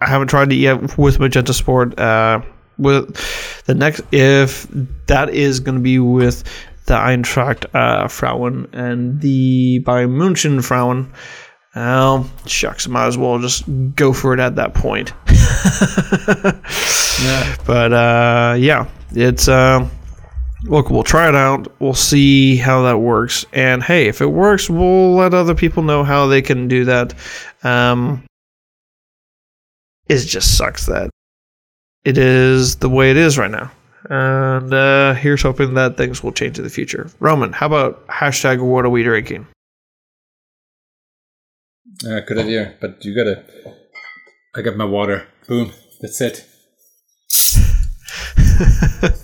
[0.02, 1.98] I haven't tried it yet with Magenta Sport.
[2.00, 2.42] Uh,
[2.78, 4.68] with the next, if
[5.08, 6.44] that is going to be with
[6.88, 11.12] the Eintracht uh, Frauen and the Bayern München Frauen,
[11.76, 13.64] well, shucks, might as well just
[13.96, 15.14] go for it at that point.
[17.24, 17.56] yeah.
[17.66, 19.88] But uh, yeah, it's uh,
[20.64, 21.68] look, we'll try it out.
[21.80, 26.04] We'll see how that works, and hey, if it works, we'll let other people know
[26.04, 27.14] how they can do that.
[27.64, 28.24] Um,
[30.08, 31.10] it just sucks that
[32.06, 33.72] it is the way it is right now.
[34.08, 37.10] And uh, here's hoping that things will change in the future.
[37.20, 39.48] Roman, how about hashtag what are we drinking?
[42.04, 43.44] Uh, good idea, but you gotta.
[44.56, 45.28] I got my water.
[45.48, 45.72] Boom.
[46.02, 46.46] That's it.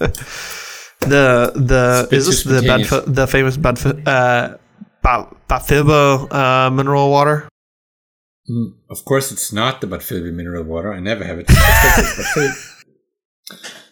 [1.01, 4.55] the the is this the bad, the famous bad uh,
[5.01, 7.49] Bad Vilbeler uh, mineral water?
[8.49, 10.93] Mm, of course, it's not the Bad Vilbeler mineral water.
[10.93, 11.47] I never have it.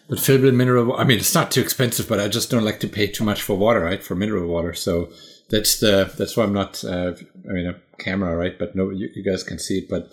[0.08, 0.96] but filled mineral.
[0.96, 3.42] I mean, it's not too expensive, but I just don't like to pay too much
[3.42, 4.02] for water, right?
[4.02, 5.10] For mineral water, so
[5.50, 6.82] that's the that's why I'm not.
[6.84, 7.12] Uh,
[7.48, 8.58] I mean, camera, right?
[8.58, 10.10] But no, you, you, guys can see it, but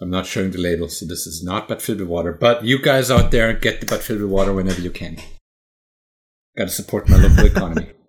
[0.00, 0.88] I'm not showing the label.
[0.88, 2.32] So this is not Bad Vilbeler water.
[2.32, 5.16] But you guys out there, get the Bad Vilbeler water whenever you can.
[6.56, 7.90] Got to support my local economy.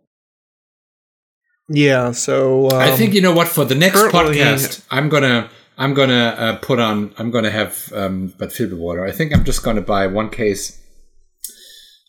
[1.69, 5.93] Yeah, so um, I think you know what for the next podcast, I'm gonna I'm
[5.93, 7.13] gonna uh, put on.
[7.17, 9.05] I'm gonna have um, but filled with water.
[9.05, 10.79] I think I'm just gonna buy one case,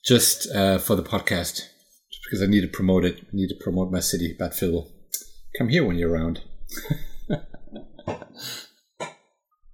[0.05, 1.62] just uh, for the podcast,
[2.24, 3.18] because I need to promote it.
[3.20, 4.90] I need to promote my city, Bad Phil.
[5.57, 6.40] Come here when you're around.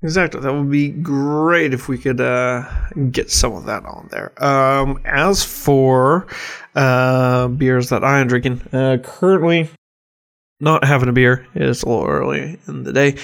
[0.03, 2.65] exactly, that would be great if we could uh,
[3.11, 4.33] get some of that on there.
[4.43, 6.27] Um, as for
[6.75, 9.69] uh, beers that I am drinking, uh, currently
[10.61, 11.47] not having a beer.
[11.55, 13.17] It's a little early in the day,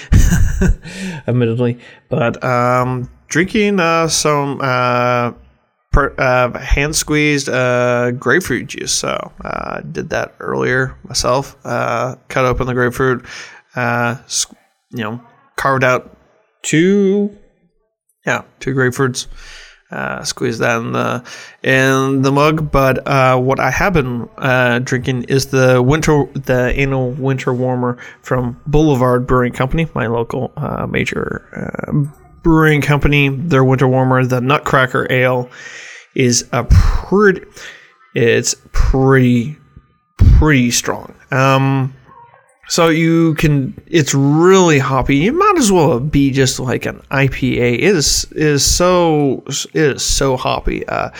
[1.27, 5.33] admittedly, but um, drinking uh, some uh,
[5.95, 8.91] uh, hand squeezed grapefruit juice.
[8.91, 11.61] So I did that earlier myself.
[11.63, 13.25] Cut open the grapefruit,
[14.91, 15.21] you know,
[15.55, 16.17] carved out
[16.63, 17.37] two,
[18.25, 19.27] yeah, two grapefruits
[19.91, 21.23] uh, squeeze that in the
[21.63, 22.71] in the mug.
[22.71, 27.97] But uh, what I have been uh, drinking is the winter the annual winter warmer
[28.21, 31.91] from Boulevard Brewing Company, my local uh, major uh,
[32.43, 33.29] brewing company.
[33.29, 35.49] Their winter warmer, the Nutcracker Ale,
[36.15, 37.41] is a pretty.
[38.15, 39.57] It's pretty
[40.17, 41.13] pretty strong.
[41.31, 41.93] Um,
[42.69, 45.17] so you can, it's really hoppy.
[45.17, 47.75] You might as well be just like an IPA.
[47.75, 50.85] It is is so it is so hoppy.
[50.87, 51.11] Uh,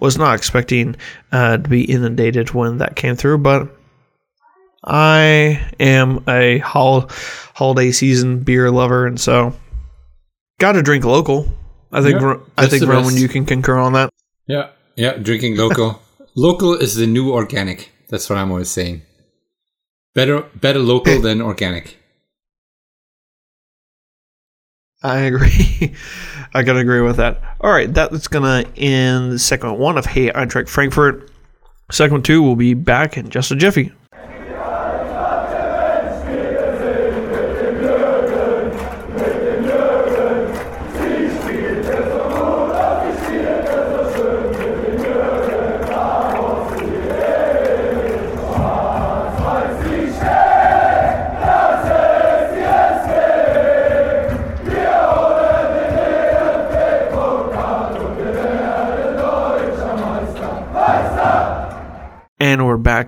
[0.00, 0.96] was not expecting
[1.30, 3.68] uh, to be inundated when that came through, but
[4.82, 7.10] I am a hol-
[7.54, 9.54] holiday season beer lover, and so
[10.58, 11.46] got to drink local.
[11.92, 14.10] I think yeah, I think Roman, you can concur on that.
[14.46, 16.00] Yeah, yeah, drinking local.
[16.34, 17.92] local is the new organic.
[18.08, 19.02] That's what I'm always saying.
[20.14, 21.98] Better, better local than organic.
[25.02, 25.94] I agree.
[26.54, 27.42] I can agree with that.
[27.60, 31.30] All right, that's gonna end the segment one of Hey I Eintracht Frankfurt.
[31.90, 33.92] Segment two will be back in just a jiffy.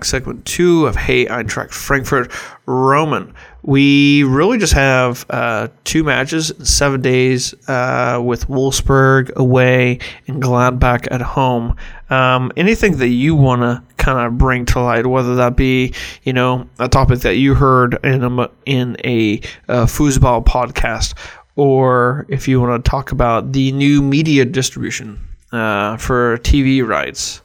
[0.05, 2.31] Segment two of Hey Eintracht Frankfurt.
[2.65, 3.33] Roman,
[3.63, 10.41] we really just have uh, two matches in seven days uh, with Wolfsburg away and
[10.41, 11.75] Gladbach at home.
[12.09, 16.33] Um, anything that you want to kind of bring to light, whether that be you
[16.33, 21.13] know a topic that you heard in a in a uh, foosball podcast,
[21.55, 27.41] or if you want to talk about the new media distribution uh, for TV rights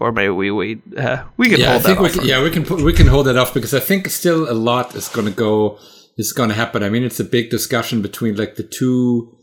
[0.00, 0.80] or maybe we wait.
[0.96, 2.14] Uh, we can yeah, hold I think that we off.
[2.14, 4.54] can, yeah, we can put, we can hold that off because I think still a
[4.54, 5.78] lot is going to go
[6.16, 6.82] is going to happen.
[6.82, 9.36] I mean, it's a big discussion between like the two,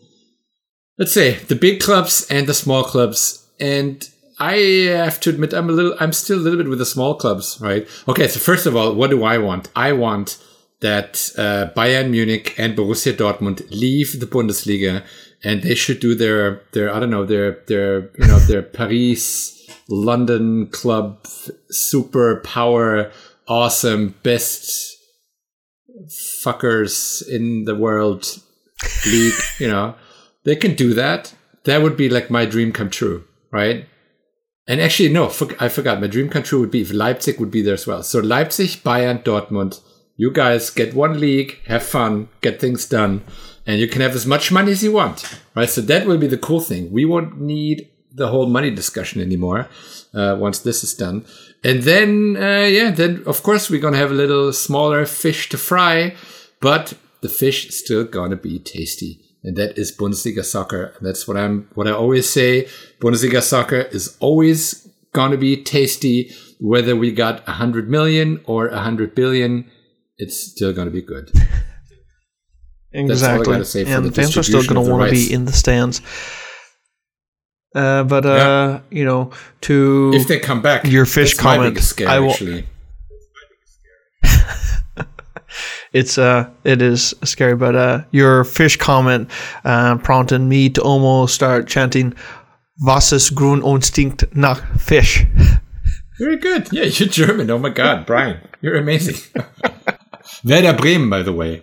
[0.97, 4.07] let's say, the big clubs and the small clubs, and
[4.39, 7.15] I have to admit I'm a little, I'm still a little bit with the small
[7.15, 7.87] clubs, right?
[8.07, 9.69] Okay, so first of all, what do I want?
[9.75, 10.37] I want
[10.81, 15.03] that uh, Bayern Munich and Borussia Dortmund leave the Bundesliga
[15.45, 19.69] and they should do their their I don't know their their you know their Paris
[19.87, 21.25] London club
[21.69, 23.11] super power
[23.47, 24.97] awesome best
[26.43, 28.25] fuckers in the world
[29.05, 29.95] league you know.
[30.43, 31.33] They can do that.
[31.63, 33.87] That would be like my dream come true right?
[34.67, 35.25] And actually no
[35.59, 36.01] I forgot.
[36.01, 38.01] My dream come true would be if Leipzig would be there as well.
[38.01, 39.79] So Leipzig Bayern Dortmund
[40.17, 43.23] you guys get one league have fun get things done
[43.65, 46.27] and you can have as much money as you want right so that will be
[46.27, 49.67] the cool thing we won't need the whole money discussion anymore
[50.15, 51.25] uh, once this is done.
[51.63, 55.57] And then, uh, yeah, then of course we're gonna have a little smaller fish to
[55.57, 56.15] fry,
[56.61, 60.93] but the fish is still gonna be tasty, and that is Bundesliga soccer.
[60.97, 62.67] And that's what I'm, what I always say.
[62.99, 68.79] Bundesliga soccer is always gonna be tasty, whether we got a hundred million or a
[68.79, 69.69] hundred billion.
[70.17, 71.31] It's still gonna be good.
[72.95, 73.55] Exactly.
[73.55, 76.01] and the fans are still going to want to be in the stands.
[77.75, 78.79] Uh, but uh, yeah.
[78.89, 79.31] you know,
[79.61, 81.77] to if they come back, your fish comment.
[81.77, 82.31] Scare, I will.
[82.31, 82.65] Actually.
[85.93, 89.29] it's uh, it is scary, but uh, your fish comment
[89.65, 92.13] uh, prompted me to almost start chanting,
[92.79, 95.25] "Was ist Grundinstinkt nach Fisch."
[96.17, 96.71] Very good.
[96.71, 97.51] Yeah, you're German.
[97.51, 99.17] Oh my God, Brian, you're amazing.
[100.45, 101.61] Werder Bremen, by the way.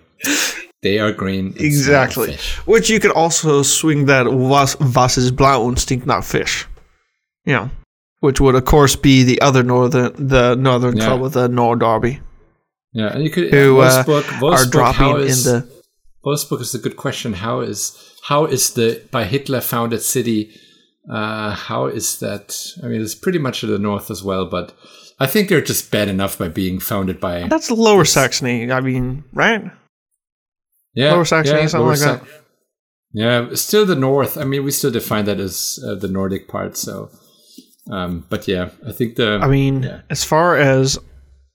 [0.83, 1.55] They are green.
[1.59, 2.37] Exactly.
[2.64, 6.66] Which you could also swing that was, was ist blau und stinkt nach Fisch.
[7.45, 7.71] You
[8.23, 11.07] which would of course be the other northern, the northern yeah.
[11.07, 12.21] club with the Nord Derby.
[12.92, 15.83] Yeah, and you could who uh, Wolfsburg, Wolfsburg, are dropping is, in the.
[16.25, 17.33] Wolfsburg is a good question.
[17.33, 20.55] How is how is the by Hitler founded city?
[21.11, 22.57] Uh, how is that?
[22.83, 24.73] I mean, it's pretty much to the north as well, but
[25.18, 27.49] I think they're just bad enough by being founded by.
[27.49, 28.71] That's Lower Saxony.
[28.71, 29.64] I mean, right?
[30.94, 32.24] Yeah, Lower Saxony, yeah, something like Sa- that.
[33.12, 34.38] Yeah, still the north.
[34.38, 36.76] I mean, we still define that as uh, the Nordic part.
[36.76, 37.11] So,
[37.90, 39.38] um, but yeah, I think the.
[39.42, 40.00] I mean, yeah.
[40.11, 40.98] as far as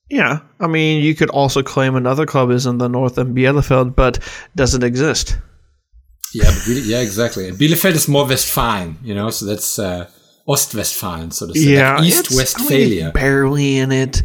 [0.10, 3.96] yeah, I mean, you could also claim another club is in the north and Bielefeld,
[3.96, 4.20] but
[4.56, 5.38] doesn't exist.
[6.34, 7.52] Yeah, but yeah, exactly.
[7.52, 10.10] Bielefeld is more Westfalen, you know, so that's uh,
[10.48, 11.74] Ostwestfalen, so to say.
[11.74, 13.02] Yeah, like East Westphalia.
[13.02, 14.22] I mean, barely in it.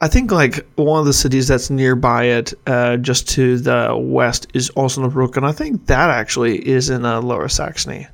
[0.00, 4.46] I think like one of the cities that's nearby it, uh, just to the west,
[4.54, 8.06] is Osnabrück, and I think that actually is in uh, Lower Saxony.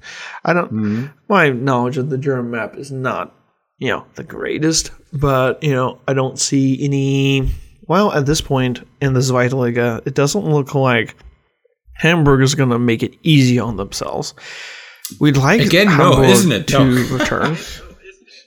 [0.45, 0.73] I don't.
[0.73, 1.07] Mm-hmm.
[1.29, 3.35] My knowledge of the German map is not,
[3.79, 7.51] you know, the greatest, but you know, I don't see any.
[7.87, 11.15] Well, at this point in the Zweitliga, it doesn't look like
[11.93, 14.33] Hamburg is going to make it easy on themselves.
[15.21, 16.69] We'd like again, Hamburg no, isn't it?
[16.69, 17.17] to no.
[17.19, 17.57] return.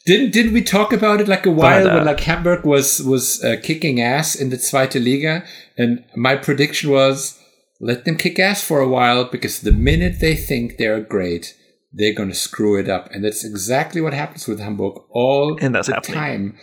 [0.08, 3.02] Didn't didn't we talk about it like a while but, uh, when like Hamburg was
[3.02, 5.44] was uh, kicking ass in the Zweite Liga,
[5.78, 7.38] and my prediction was
[7.82, 11.54] let them kick ass for a while because the minute they think they're great,
[11.92, 15.76] they're going to screw it up, and that's exactly what happens with Hamburg all and
[15.76, 16.18] that's the happening.
[16.18, 16.58] time.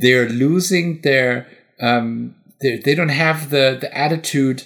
[0.00, 1.46] They're losing their
[1.80, 4.64] um, they don't have the the attitude.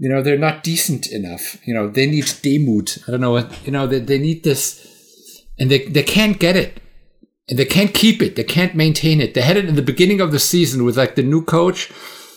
[0.00, 1.58] You know, they're not decent enough.
[1.66, 3.06] You know, they need demut.
[3.06, 3.86] I don't know what you know.
[3.86, 4.82] They they need this,
[5.58, 6.80] and they they can't get it
[7.48, 8.36] and they can't keep it.
[8.36, 9.34] They can't maintain it.
[9.34, 11.90] They had it in the beginning of the season with like the new coach.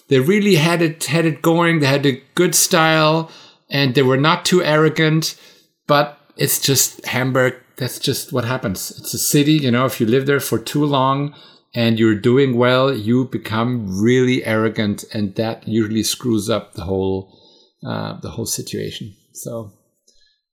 [0.08, 1.80] They really had it had it going.
[1.80, 3.30] They had a good style,
[3.70, 5.40] and they were not too arrogant.
[5.88, 7.56] But it's just Hamburg.
[7.76, 8.92] That's just what happens.
[8.92, 9.54] It's a city.
[9.54, 11.34] You know, if you live there for too long
[11.74, 17.38] and you're doing well, you become really arrogant, and that usually screws up the whole
[17.86, 19.16] uh, the whole situation.
[19.34, 19.74] So,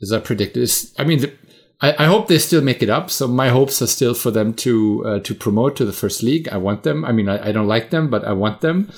[0.02, 1.20] as I predicted, I mean.
[1.20, 1.37] The,
[1.80, 3.08] I, I, hope they still make it up.
[3.08, 6.48] So my hopes are still for them to uh, to promote to the first league.
[6.48, 7.04] I want them.
[7.04, 8.90] I mean, I, I don't like them, but I want them.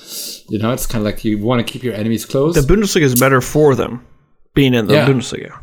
[0.49, 2.55] You know, it's kind of like you want to keep your enemies close.
[2.55, 4.05] The Bundesliga is better for them
[4.55, 5.07] being in the yeah.
[5.07, 5.59] Bundesliga.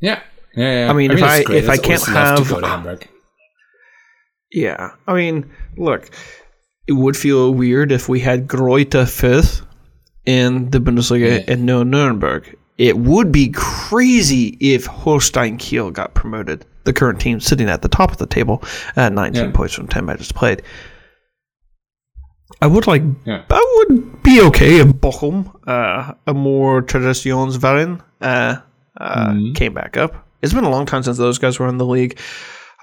[0.00, 0.22] Yeah.
[0.54, 0.90] Yeah, yeah.
[0.90, 3.08] I mean, I mean if I if it's I can't have to to.
[4.52, 6.10] Yeah, I mean, look,
[6.86, 9.64] it would feel weird if we had Greuther Fürth
[10.26, 11.52] in the Bundesliga Yeah.
[11.52, 12.56] and no Nuremberg.
[12.78, 16.64] It would be crazy if Holstein Kiel got promoted.
[16.84, 18.62] The current team sitting at the top of the table
[18.96, 19.50] at 19 Yeah.
[19.52, 20.62] points from 10 matches played.
[22.60, 23.02] I would like.
[23.24, 23.42] Yeah.
[23.50, 28.56] I would be okay if Bochum, uh, a more Traditionsverein, uh,
[29.00, 29.52] uh, Mm-hmm.
[29.54, 30.26] came back up.
[30.42, 32.18] It's been a long time since those guys were in the league.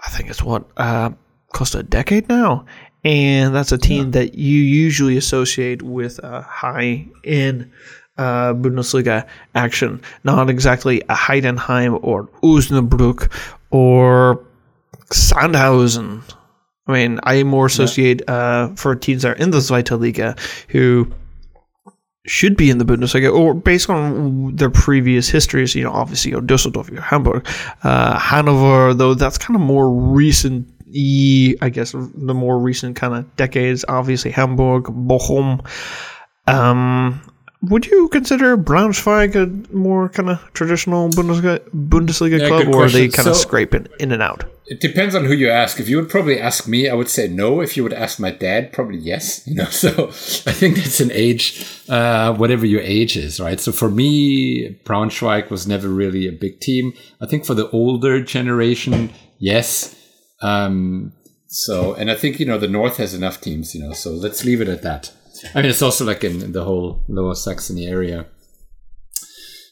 [0.05, 1.11] I think it's what uh,
[1.51, 2.65] close to a decade now,
[3.03, 7.71] and that's a team that you usually associate with a high in
[8.19, 13.31] uh, Bundesliga action, not exactly a Heidenheim or Osnabrück
[13.71, 14.45] or
[15.11, 16.21] Sandhausen.
[16.87, 20.35] I mean, I more associate uh, for teams that are in the Zweite Liga
[20.67, 21.11] who
[22.25, 26.37] should be in the Bundesliga, or based on their previous histories, you know, obviously, you
[26.37, 27.47] know, Dusseldorf, Hamburg,
[27.83, 30.67] uh, Hanover, though that's kind of more recent.
[30.91, 35.63] I guess the more recent kind of decades, obviously Hamburg, Bochum.
[36.47, 37.21] Um,
[37.61, 42.89] would you consider Braunschweig a more kind of traditional Bundesliga, Bundesliga Yeah, club, or are
[42.89, 44.45] they kind of So- scraping in and out?
[44.67, 45.79] It depends on who you ask.
[45.79, 47.59] If you would probably ask me, I would say no.
[47.59, 49.41] If you would ask my dad, probably yes.
[49.47, 53.59] You know, so I think that's an age, uh, whatever your age is, right?
[53.59, 56.93] So for me, Braunschweig was never really a big team.
[57.19, 59.95] I think for the older generation, yes.
[60.43, 61.13] Um,
[61.47, 63.93] so, and I think you know the North has enough teams, you know.
[63.93, 65.11] So let's leave it at that.
[65.53, 68.27] I mean, it's also like in, the whole Lower Saxony area.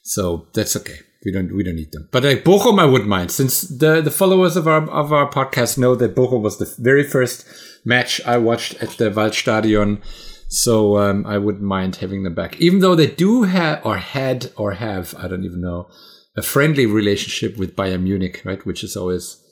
[0.03, 0.99] So that's okay.
[1.26, 2.07] We don't we don't need them.
[2.11, 5.78] But like Bochum, I wouldn't mind since the the followers of our of our podcast
[5.78, 7.45] know that Bochum was the very first
[7.84, 10.01] match I watched at the Waldstadion.
[10.49, 14.51] So um, I wouldn't mind having them back, even though they do have or had
[14.55, 15.89] or have I don't even know
[16.38, 18.65] a friendly relationship with Bayern Munich, right?
[18.65, 19.43] Which is always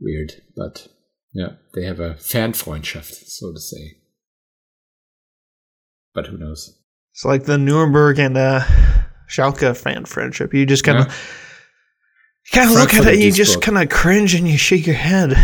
[0.00, 0.86] weird, but
[1.32, 3.99] yeah, they have a Fanfreundschaft, so to say.
[6.14, 6.76] But who knows?
[7.12, 8.60] It's like the Nuremberg and uh,
[9.28, 10.52] Schalke fan friendship.
[10.54, 11.06] You just kind of
[12.52, 12.60] Yeah.
[12.60, 14.96] kind of look at it and you just kind of cringe and you shake your
[14.96, 15.34] head.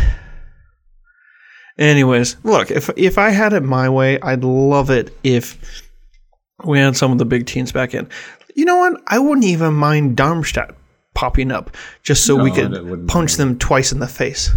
[1.78, 5.82] Anyways, look, if if I had it my way, I'd love it if
[6.64, 8.08] we had some of the big teams back in.
[8.54, 9.02] You know what?
[9.08, 10.74] I wouldn't even mind Darmstadt
[11.14, 14.50] popping up just so we could punch them twice in the face.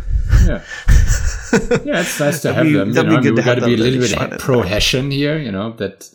[0.47, 0.63] Yeah.
[1.85, 2.89] yeah, it's nice to have be- them.
[2.89, 4.39] You know, we got to be a little bit it.
[4.39, 5.37] pro Hessian here.
[5.37, 6.09] You know that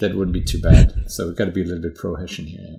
[0.00, 0.92] that wouldn't be too bad.
[1.10, 2.60] So we've got to be a little bit pro Hessian here.
[2.62, 2.76] Yeah.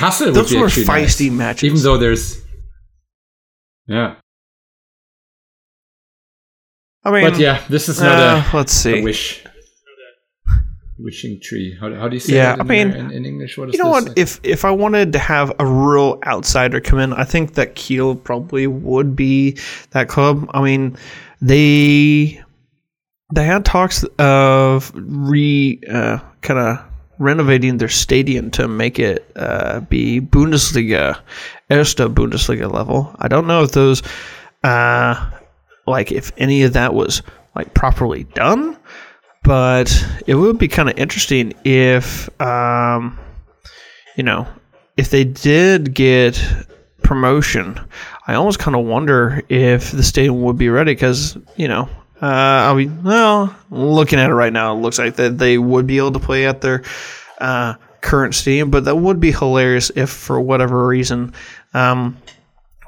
[0.00, 1.64] Kassel Those would be were feisty nice, matches.
[1.64, 2.40] even though there's
[3.86, 4.16] yeah.
[7.04, 9.00] I mean, But yeah, this is not uh, a, let's see.
[9.02, 9.44] wish
[10.98, 11.76] wishing tree.
[11.80, 13.56] How, how do you say Yeah, that I in, mean, in, in English?
[13.58, 14.18] What is You know what?
[14.18, 18.16] If if I wanted to have a real outsider come in, I think that Kiel
[18.16, 19.58] probably would be
[19.90, 20.50] that club.
[20.52, 20.96] I mean,
[21.40, 22.42] they
[23.34, 26.78] they had talks of re uh, kind of
[27.18, 31.20] renovating their stadium to make it uh, be Bundesliga,
[31.68, 33.14] Erste Bundesliga level.
[33.18, 34.04] I don't know if those,
[34.62, 35.30] uh,
[35.86, 37.22] like, if any of that was
[37.56, 38.77] like properly done
[39.48, 43.18] but it would be kind of interesting if um,
[44.14, 44.46] you know
[44.98, 46.38] if they did get
[47.02, 47.80] promotion.
[48.26, 51.88] I almost kind of wonder if the stadium would be ready because you know
[52.20, 55.86] uh, i mean well looking at it right now it looks like that they would
[55.86, 56.82] be able to play at their
[57.40, 61.32] uh, current stadium but that would be hilarious if for whatever reason
[61.74, 62.18] um,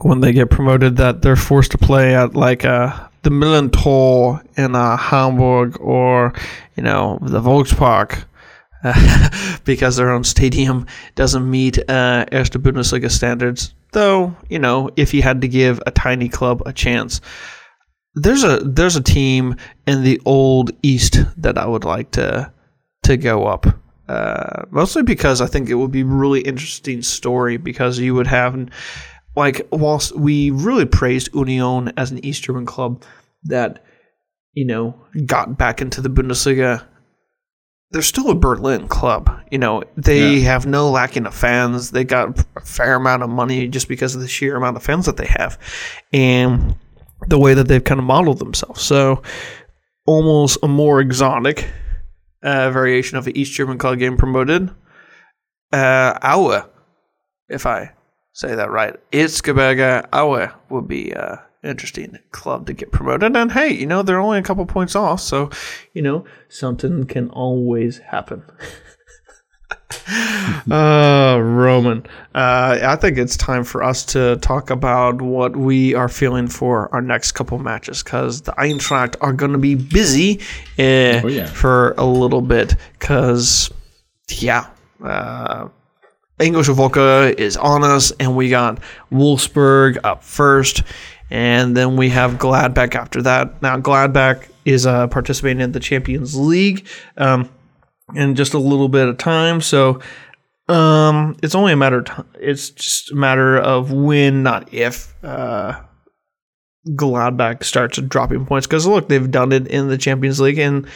[0.00, 4.74] when they get promoted that they're forced to play at like uh, the Millerntor in
[4.74, 6.32] uh, Hamburg or
[6.76, 8.24] you know the Volkspark
[9.64, 13.74] because their own stadium doesn't meet uh, Erste Bundesliga standards.
[13.92, 17.20] Though you know if you had to give a tiny club a chance,
[18.14, 19.56] there's a there's a team
[19.86, 22.52] in the old East that I would like to
[23.04, 23.66] to go up.
[24.08, 28.68] Uh, mostly because I think it would be really interesting story because you would have
[29.41, 33.03] like whilst we really praised Union as an East German club
[33.45, 33.82] that
[34.55, 34.95] you know
[35.26, 36.84] got back into the Bundesliga,
[37.91, 39.30] they're still a Berlin club.
[39.51, 40.51] You know they Yeah.
[40.53, 41.91] have no lacking of fans.
[41.91, 45.07] They got a fair amount of money just because of the sheer amount of fans
[45.07, 45.59] that they have,
[46.12, 46.74] and
[47.28, 48.82] the way that they've kind of modeled themselves.
[48.82, 49.22] So
[50.07, 51.68] almost a more exotic
[52.43, 54.70] uh, variation of an East German club getting promoted.
[55.72, 56.64] Uh, Aue,
[57.49, 57.93] if I
[58.32, 58.96] say that right.
[59.12, 63.36] Erzgebirge Aue would be uh interesting club to get promoted.
[63.36, 65.50] And hey, you know, they're only a couple points off, so
[65.92, 68.42] you know, something can always happen.
[70.70, 72.04] uh, Roman.
[72.34, 76.92] Uh, I think it's time for us to talk about what we are feeling for
[76.94, 80.40] our next couple matches because the Eintracht are going to be busy
[80.78, 81.46] uh, Oh, yeah.
[81.46, 83.70] for a little bit because,
[84.30, 84.66] yeah,
[85.04, 85.68] uh,
[86.41, 88.78] English Volca is on us, and we got
[89.12, 90.82] Wolfsburg up first,
[91.30, 93.61] and then we have Gladbach after that.
[93.62, 96.86] Now, Gladbach is uh, participating in the Champions League.
[97.16, 97.49] Um,
[98.14, 99.61] in just a little bit of time.
[99.61, 100.01] So
[100.68, 102.28] um, it's only a matter of time.
[102.34, 105.80] It's just a matter of when, not if, uh,
[106.88, 108.66] Gladbach starts dropping points.
[108.66, 110.86] Because look, they've done it in the Champions League, and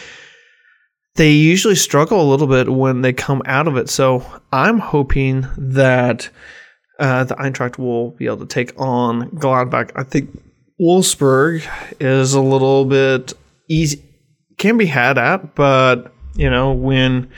[1.17, 3.89] they usually struggle a little bit when they come out of it.
[3.89, 6.29] So I'm hoping that
[6.99, 9.93] uh, the Eintracht will be able to take on Gladbach.
[9.95, 10.31] I think
[10.81, 11.67] Wolfsburg
[12.01, 13.33] is a little bit
[13.69, 14.03] easy,
[14.59, 17.31] can be had at, but you know, when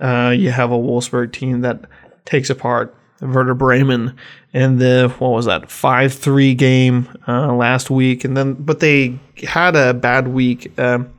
[0.00, 1.86] uh, you have a Wolfsburg team that
[2.24, 4.16] takes apart Werder Bremen
[4.52, 9.18] in the what was that five three game uh, last week, and then but they
[9.44, 11.12] had a bad week um,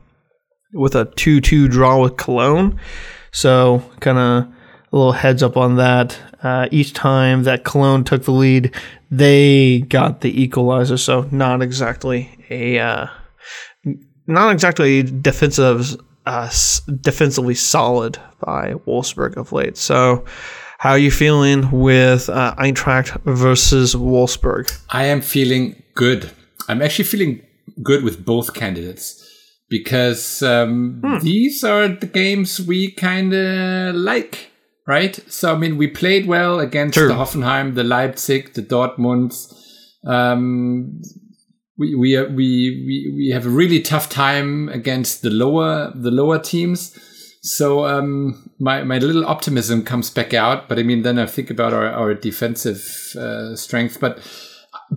[0.74, 2.78] with a two two draw with Cologne,
[3.32, 4.54] so kind of
[4.92, 6.18] a little heads up on that.
[6.42, 8.74] Uh, each time that Cologne took the lead,
[9.10, 13.06] they got the equalizer, so not exactly a uh,
[14.26, 15.96] not exactly defensive
[16.26, 16.50] uh,
[17.00, 19.76] defensively solid by Wolfsburg of late.
[19.76, 20.24] So,
[20.78, 24.76] how are you feeling with uh, Eintracht versus Wolfsburg?
[24.90, 26.30] I am feeling good.
[26.68, 27.42] I'm actually feeling
[27.82, 29.23] good with both candidates
[29.68, 34.50] because um, these are the games we kind of like,
[34.86, 35.18] right?
[35.30, 37.08] So, I mean, we played well against True.
[37.08, 39.52] the Hoffenheim, the Leipzig, the Dortmunds.
[40.06, 41.00] Um,
[41.76, 46.10] we we, uh, we we we have a really tough time against the lower the
[46.10, 46.96] lower teams.
[47.42, 50.68] So um, my my little optimism comes back out.
[50.68, 53.98] But I mean, then I think about our our defensive uh, strength.
[53.98, 54.20] But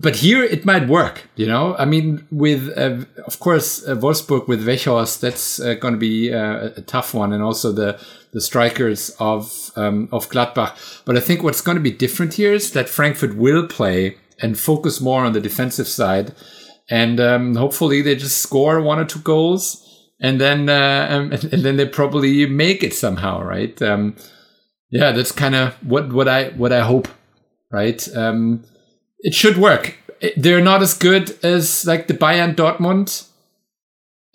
[0.00, 1.28] but here it might work.
[1.36, 5.94] You know, I mean, with uh, of course uh, Wolfsburg with Weghorst, that's uh, going
[5.94, 8.00] to be uh, a tough one, and also the
[8.32, 11.02] the strikers of um, of Gladbach.
[11.04, 14.58] But I think what's going to be different here is that Frankfurt will play and
[14.58, 16.32] focus more on the defensive side,
[16.88, 19.84] and um, hopefully they just score one or two goals.
[20.20, 23.80] And then, uh, um, and then they probably make it somehow, right?
[23.82, 24.16] Um,
[24.90, 27.08] yeah, that's kind of what what I what I hope,
[27.70, 28.06] right?
[29.20, 29.96] It should work.
[30.36, 33.28] They're not as good as like the Bayern Dortmund,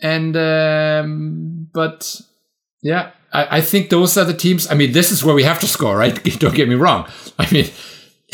[0.02, 2.22] and um, but
[2.82, 4.70] yeah, I, I think those are the teams.
[4.70, 6.24] I mean, this is where we have to score, right?
[6.40, 7.08] Don't get me wrong.
[7.38, 7.70] I mean,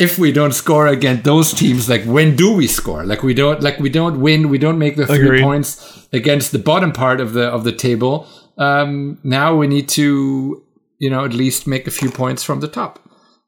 [0.00, 3.04] if we don't score against those teams, like when do we score?
[3.04, 4.48] Like we don't, like we don't win.
[4.48, 5.42] We don't make the three Agreed.
[5.42, 8.26] points against the bottom part of the of the table.
[8.56, 10.62] Um, now we need to,
[10.98, 12.98] you know, at least make a few points from the top.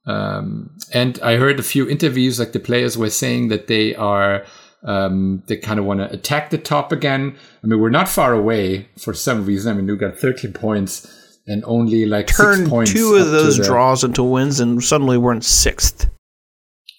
[0.07, 4.45] Um, and I heard a few interviews, like the players were saying that they are,
[4.85, 7.37] um, they kind of want to attack the top again.
[7.63, 9.73] I mean, we're not far away for some reason.
[9.73, 13.65] I mean, we got 13 points and only like six Turn two of those the-
[13.65, 16.09] draws into wins, and suddenly we're in sixth.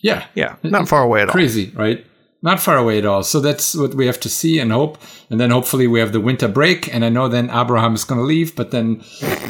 [0.01, 0.25] Yeah.
[0.35, 1.33] Yeah, not far away at all.
[1.33, 2.05] Crazy, right?
[2.43, 3.23] Not far away at all.
[3.23, 4.97] So that's what we have to see and hope.
[5.29, 6.93] And then hopefully we have the winter break.
[6.93, 9.01] And I know then Abraham is going to leave, but then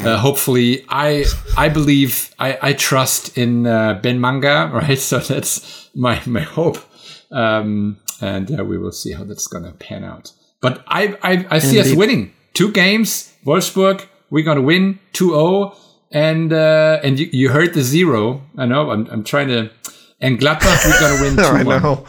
[0.06, 1.26] uh, hopefully I
[1.58, 5.00] I believe I, I trust in uh, Ben Manga, right?
[5.00, 6.78] So that's my my hope.
[7.32, 10.32] Um, and yeah, we will see how that's going to pan out.
[10.62, 13.34] But I I, I see us winning two games.
[13.44, 15.76] Wolfsburg, we're going to win 2-0.
[16.12, 18.44] And uh, and you, you heard the zero.
[18.56, 18.92] I know.
[18.92, 19.72] I'm I'm trying to.
[20.22, 21.74] And Gladbach, we're going to win 2-1.
[21.76, 22.06] I know.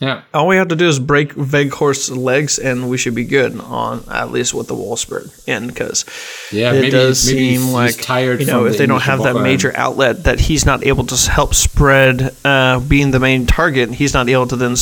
[0.00, 0.22] Yeah.
[0.32, 4.02] All we have to do is break Weghorst's legs, and we should be good on
[4.10, 6.06] at least with the Wolfsburg end because
[6.50, 9.22] Yeah, it maybe, does maybe seem like tired you know if the they don't have
[9.24, 13.90] that major outlet that he's not able to help spread uh, being the main target
[13.90, 14.74] he's not able to then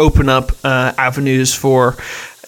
[0.00, 1.96] open up uh, avenues for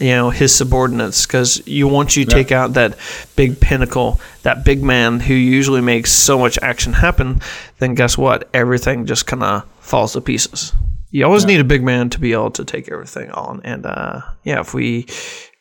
[0.00, 2.96] you know his subordinates because you once you take out that
[3.36, 7.40] big pinnacle that big man who usually makes so much action happen
[7.78, 8.48] then guess what?
[8.52, 10.72] Everything just kind of falls to pieces
[11.11, 14.20] you always need a big man to be able to take everything on and uh,
[14.44, 15.06] yeah if we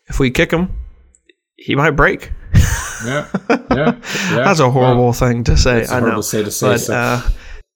[0.08, 0.70] if we kick him
[1.58, 2.32] he might break
[3.06, 4.44] Yeah, yeah, yeah.
[4.44, 5.84] that's a horrible Well, thing to say.
[5.84, 6.22] I horrible know.
[6.22, 7.22] say to say, but so- uh,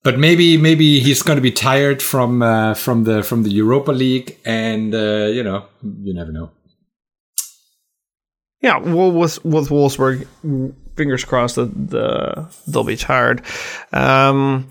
[0.03, 3.93] but maybe maybe he's going to be tired from uh, from the from the Europa
[3.93, 6.51] League, and uh, you know, you never know.
[8.61, 10.25] yeah, well, with with Wolfsburg,
[10.97, 13.43] fingers crossed that the they'll be tired.
[13.93, 14.67] Um,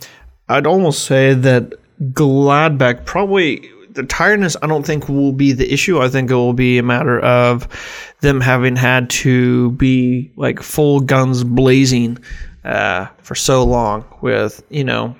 [0.48, 1.72] I'd almost say that
[2.10, 6.00] Gladbach probably the tiredness, I don't think will be the issue.
[6.00, 7.68] I think it will be a matter of
[8.20, 12.18] them having had to be like full guns blazing
[12.64, 15.16] uh, for so long with you know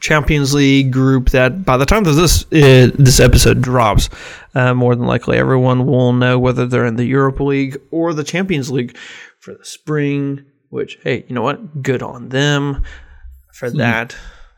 [0.00, 4.08] Champions League group that by the time that this uh, this episode drops,
[4.54, 8.24] uh, more than likely everyone will know whether they're in the Europa League or the
[8.24, 8.96] Champions League
[9.38, 10.44] for the spring.
[10.70, 11.82] Which hey, you know what?
[11.82, 12.82] Good on them
[13.52, 13.76] for mm.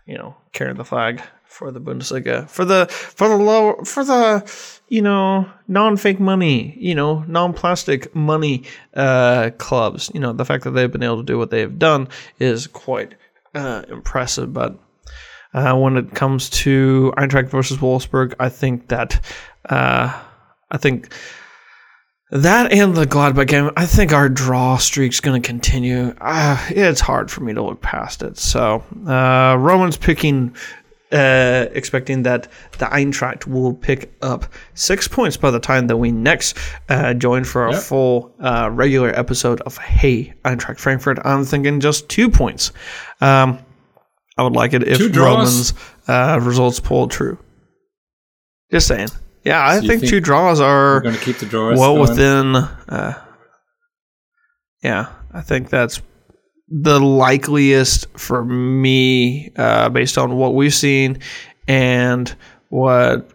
[0.06, 1.22] You know, carrying the flag
[1.54, 4.44] for the Bundesliga for the for the low for the
[4.88, 10.10] you know non-fake money you know non-plastic money uh, clubs.
[10.12, 13.14] You know the fact that they've been able to do what they've done is quite
[13.54, 14.76] uh, impressive but
[15.54, 19.24] uh, when it comes to Eintracht versus Wolfsburg I think that
[19.70, 20.12] uh,
[20.72, 21.14] I think
[22.34, 26.14] that and the Gladbach game, I think our draw streak's going to continue.
[26.20, 28.36] Uh, it's hard for me to look past it.
[28.36, 30.54] So, uh, Roman's picking
[31.12, 36.10] uh, expecting that the Eintracht will pick up six points by the time that we
[36.10, 36.58] next
[36.88, 37.82] uh, join for a yep.
[37.82, 41.20] full uh, regular episode of Hey Eintracht Frankfurt.
[41.24, 42.72] I'm thinking just two points.
[43.20, 43.60] Um,
[44.36, 45.74] I would like it if Roman's
[46.08, 47.38] uh, results pull true.
[48.72, 49.10] Just saying.
[49.44, 52.08] Yeah, I so think, think, two draws are going to keep the draws well going?
[52.08, 52.56] within.
[52.56, 53.22] Uh,
[54.82, 56.00] yeah, I think that's
[56.68, 61.18] the likeliest for me, uh, based on what we've seen
[61.68, 62.34] and
[62.70, 63.30] what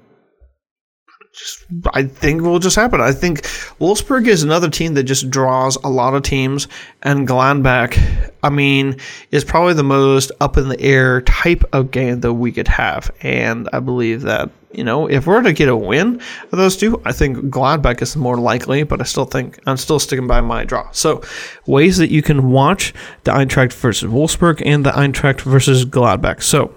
[1.40, 3.00] just, I think will just happen.
[3.00, 3.44] I think
[3.80, 6.68] Wolfsburg is another team that just draws a lot of teams,
[7.02, 8.98] and Gladbach, I mean,
[9.32, 13.10] is probably the most up in the air type of game that we could have.
[13.22, 16.22] And I believe that, you know, if we're to get a win
[16.52, 20.00] of those two, I think Gladbach is more likely, but I still think I'm still
[20.00, 20.92] sticking by my draw.
[20.92, 21.24] So,
[21.66, 26.44] ways that you can watch the Eintracht versus Wolfsburg and the Eintracht versus Gladbach.
[26.44, 26.76] So,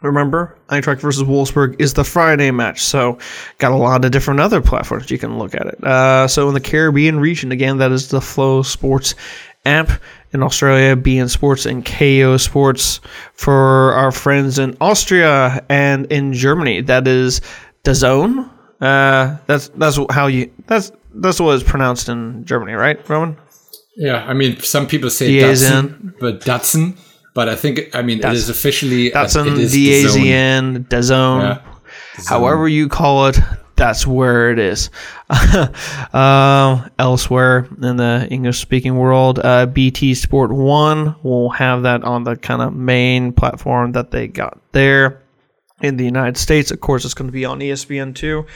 [0.00, 3.18] Remember, Eintracht versus Wolfsburg is the Friday match, so
[3.58, 5.82] got a lot of different other platforms you can look at it.
[5.82, 9.16] Uh, so in the Caribbean region, again, that is the Flow Sports
[9.66, 9.90] app
[10.32, 13.00] in Australia, beIN Sports and KO Sports
[13.34, 16.80] for our friends in Austria and in Germany.
[16.82, 17.40] That is
[17.82, 18.48] DAZN.
[18.80, 23.36] Uh, that's that's how you that's that's what it's pronounced in Germany, right, Roman?
[23.96, 26.96] Yeah, I mean, some people say Datsun, but Datsun
[27.34, 32.24] but I think I mean that's, it is officially that's an DAZN, DAZN, yeah.
[32.26, 33.38] however you call it.
[33.76, 34.90] That's where it is.
[35.30, 42.34] uh, elsewhere in the English-speaking world, uh, BT Sport One will have that on the
[42.34, 45.22] kind of main platform that they got there.
[45.80, 48.46] In the United States, of course, it's going to be on ESPN two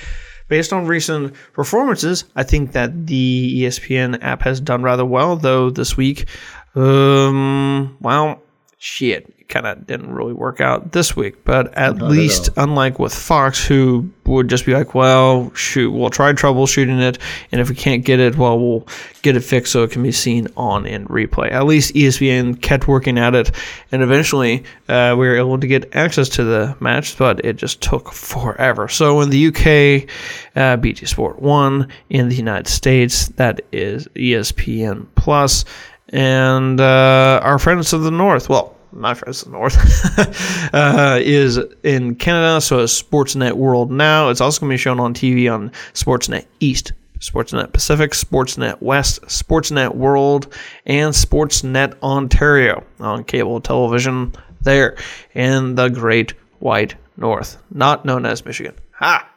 [0.52, 5.70] based on recent performances, I think that the ESPN app has done rather well, though
[5.70, 6.28] this week,
[6.74, 8.42] um, well,
[8.84, 11.44] shit, kind of didn't really work out this week.
[11.44, 15.92] But at Not least, at unlike with Fox, who would just be like, well, shoot,
[15.92, 17.16] we'll try troubleshooting it.
[17.52, 18.84] And if we can't get it, well, we'll
[19.22, 21.52] get it fixed so it can be seen on in replay.
[21.52, 23.52] At least ESPN kept working at it.
[23.92, 27.80] And eventually, uh, we were able to get access to the match, but it just
[27.82, 28.88] took forever.
[28.88, 30.10] So in the UK,
[30.56, 31.86] uh, BT Sport 1.
[32.10, 35.64] In the United States, that is ESPN Plus
[36.12, 41.58] and uh, our friends to the north, well, my friends in the north, uh, is
[41.82, 42.60] in Canada.
[42.60, 44.28] So it's Sportsnet World now.
[44.28, 49.22] It's also going to be shown on TV on Sportsnet East, Sportsnet Pacific, Sportsnet West,
[49.22, 50.54] Sportsnet World,
[50.86, 54.96] and Sportsnet Ontario on cable television there
[55.34, 58.74] in the Great White North, not known as Michigan.
[58.98, 59.28] Ha!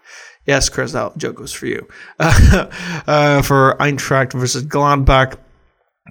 [0.46, 1.88] Yes, Chris, that joke was for you.
[2.20, 5.38] uh, for Eintracht versus Gladbach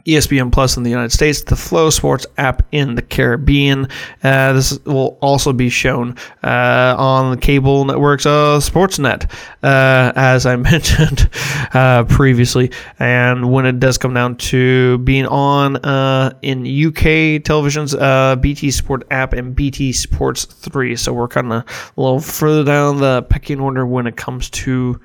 [0.07, 3.89] ESPN Plus in the United States, the Flow Sports app in the Caribbean.
[4.23, 9.31] Uh, this will also be shown uh, on the cable networks of Sportsnet,
[9.63, 11.31] uh, as I mentioned
[11.73, 12.71] uh, previously.
[12.99, 17.95] And when it does come down to being on uh, in UK televisions,
[18.43, 20.97] BT Sport app and BT Sports 3.
[20.97, 25.01] So we're kind of a little further down the pecking order when it comes to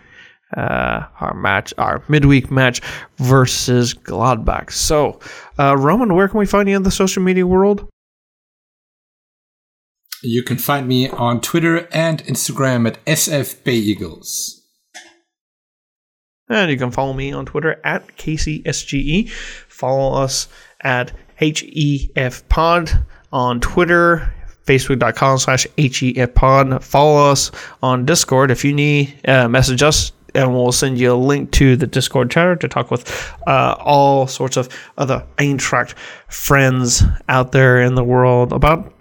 [0.55, 2.81] uh, our match, our midweek match
[3.17, 4.71] versus Gladbach.
[4.71, 5.19] So,
[5.57, 7.87] uh, Roman, where can we find you in the social media world?
[10.21, 14.55] You can find me on Twitter and Instagram at SFBeagles.
[16.49, 19.29] And you can follow me on Twitter at KCSGE.
[19.29, 20.47] Follow us
[20.81, 24.33] at HEFPod on Twitter,
[24.65, 26.83] facebook.com slash HEFPod.
[26.83, 28.51] Follow us on Discord.
[28.51, 32.31] If you need, uh, message us and we'll send you a link to the Discord
[32.31, 35.95] chatter to talk with uh, all sorts of other Eintracht
[36.27, 38.93] friends out there in the world about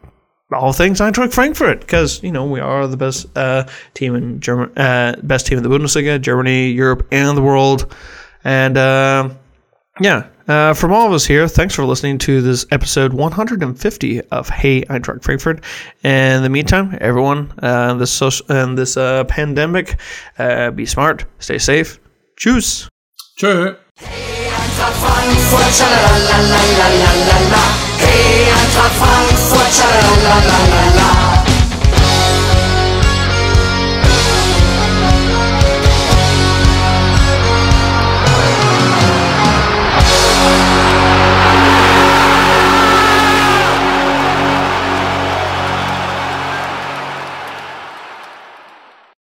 [0.52, 4.76] all things Eintracht Frankfurt because you know we are the best uh, team in German,
[4.76, 7.94] uh, best team in the Bundesliga, Germany, Europe, and the world.
[8.44, 9.30] And uh,
[10.00, 14.48] yeah, uh, from all of us here, thanks for listening to this episode 150 of
[14.48, 15.62] Hey Eintracht Frankfurt.
[16.04, 19.96] And in the meantime, everyone, uh, this social and this uh, pandemic,
[20.38, 21.98] uh, be smart, stay safe.
[22.36, 22.88] Tschüss.
[23.38, 23.76] Tschö.
[24.00, 27.64] Eintracht Frankfurt, schalalalalalala.
[27.98, 29.28] Hey, Eintracht Frankfurt.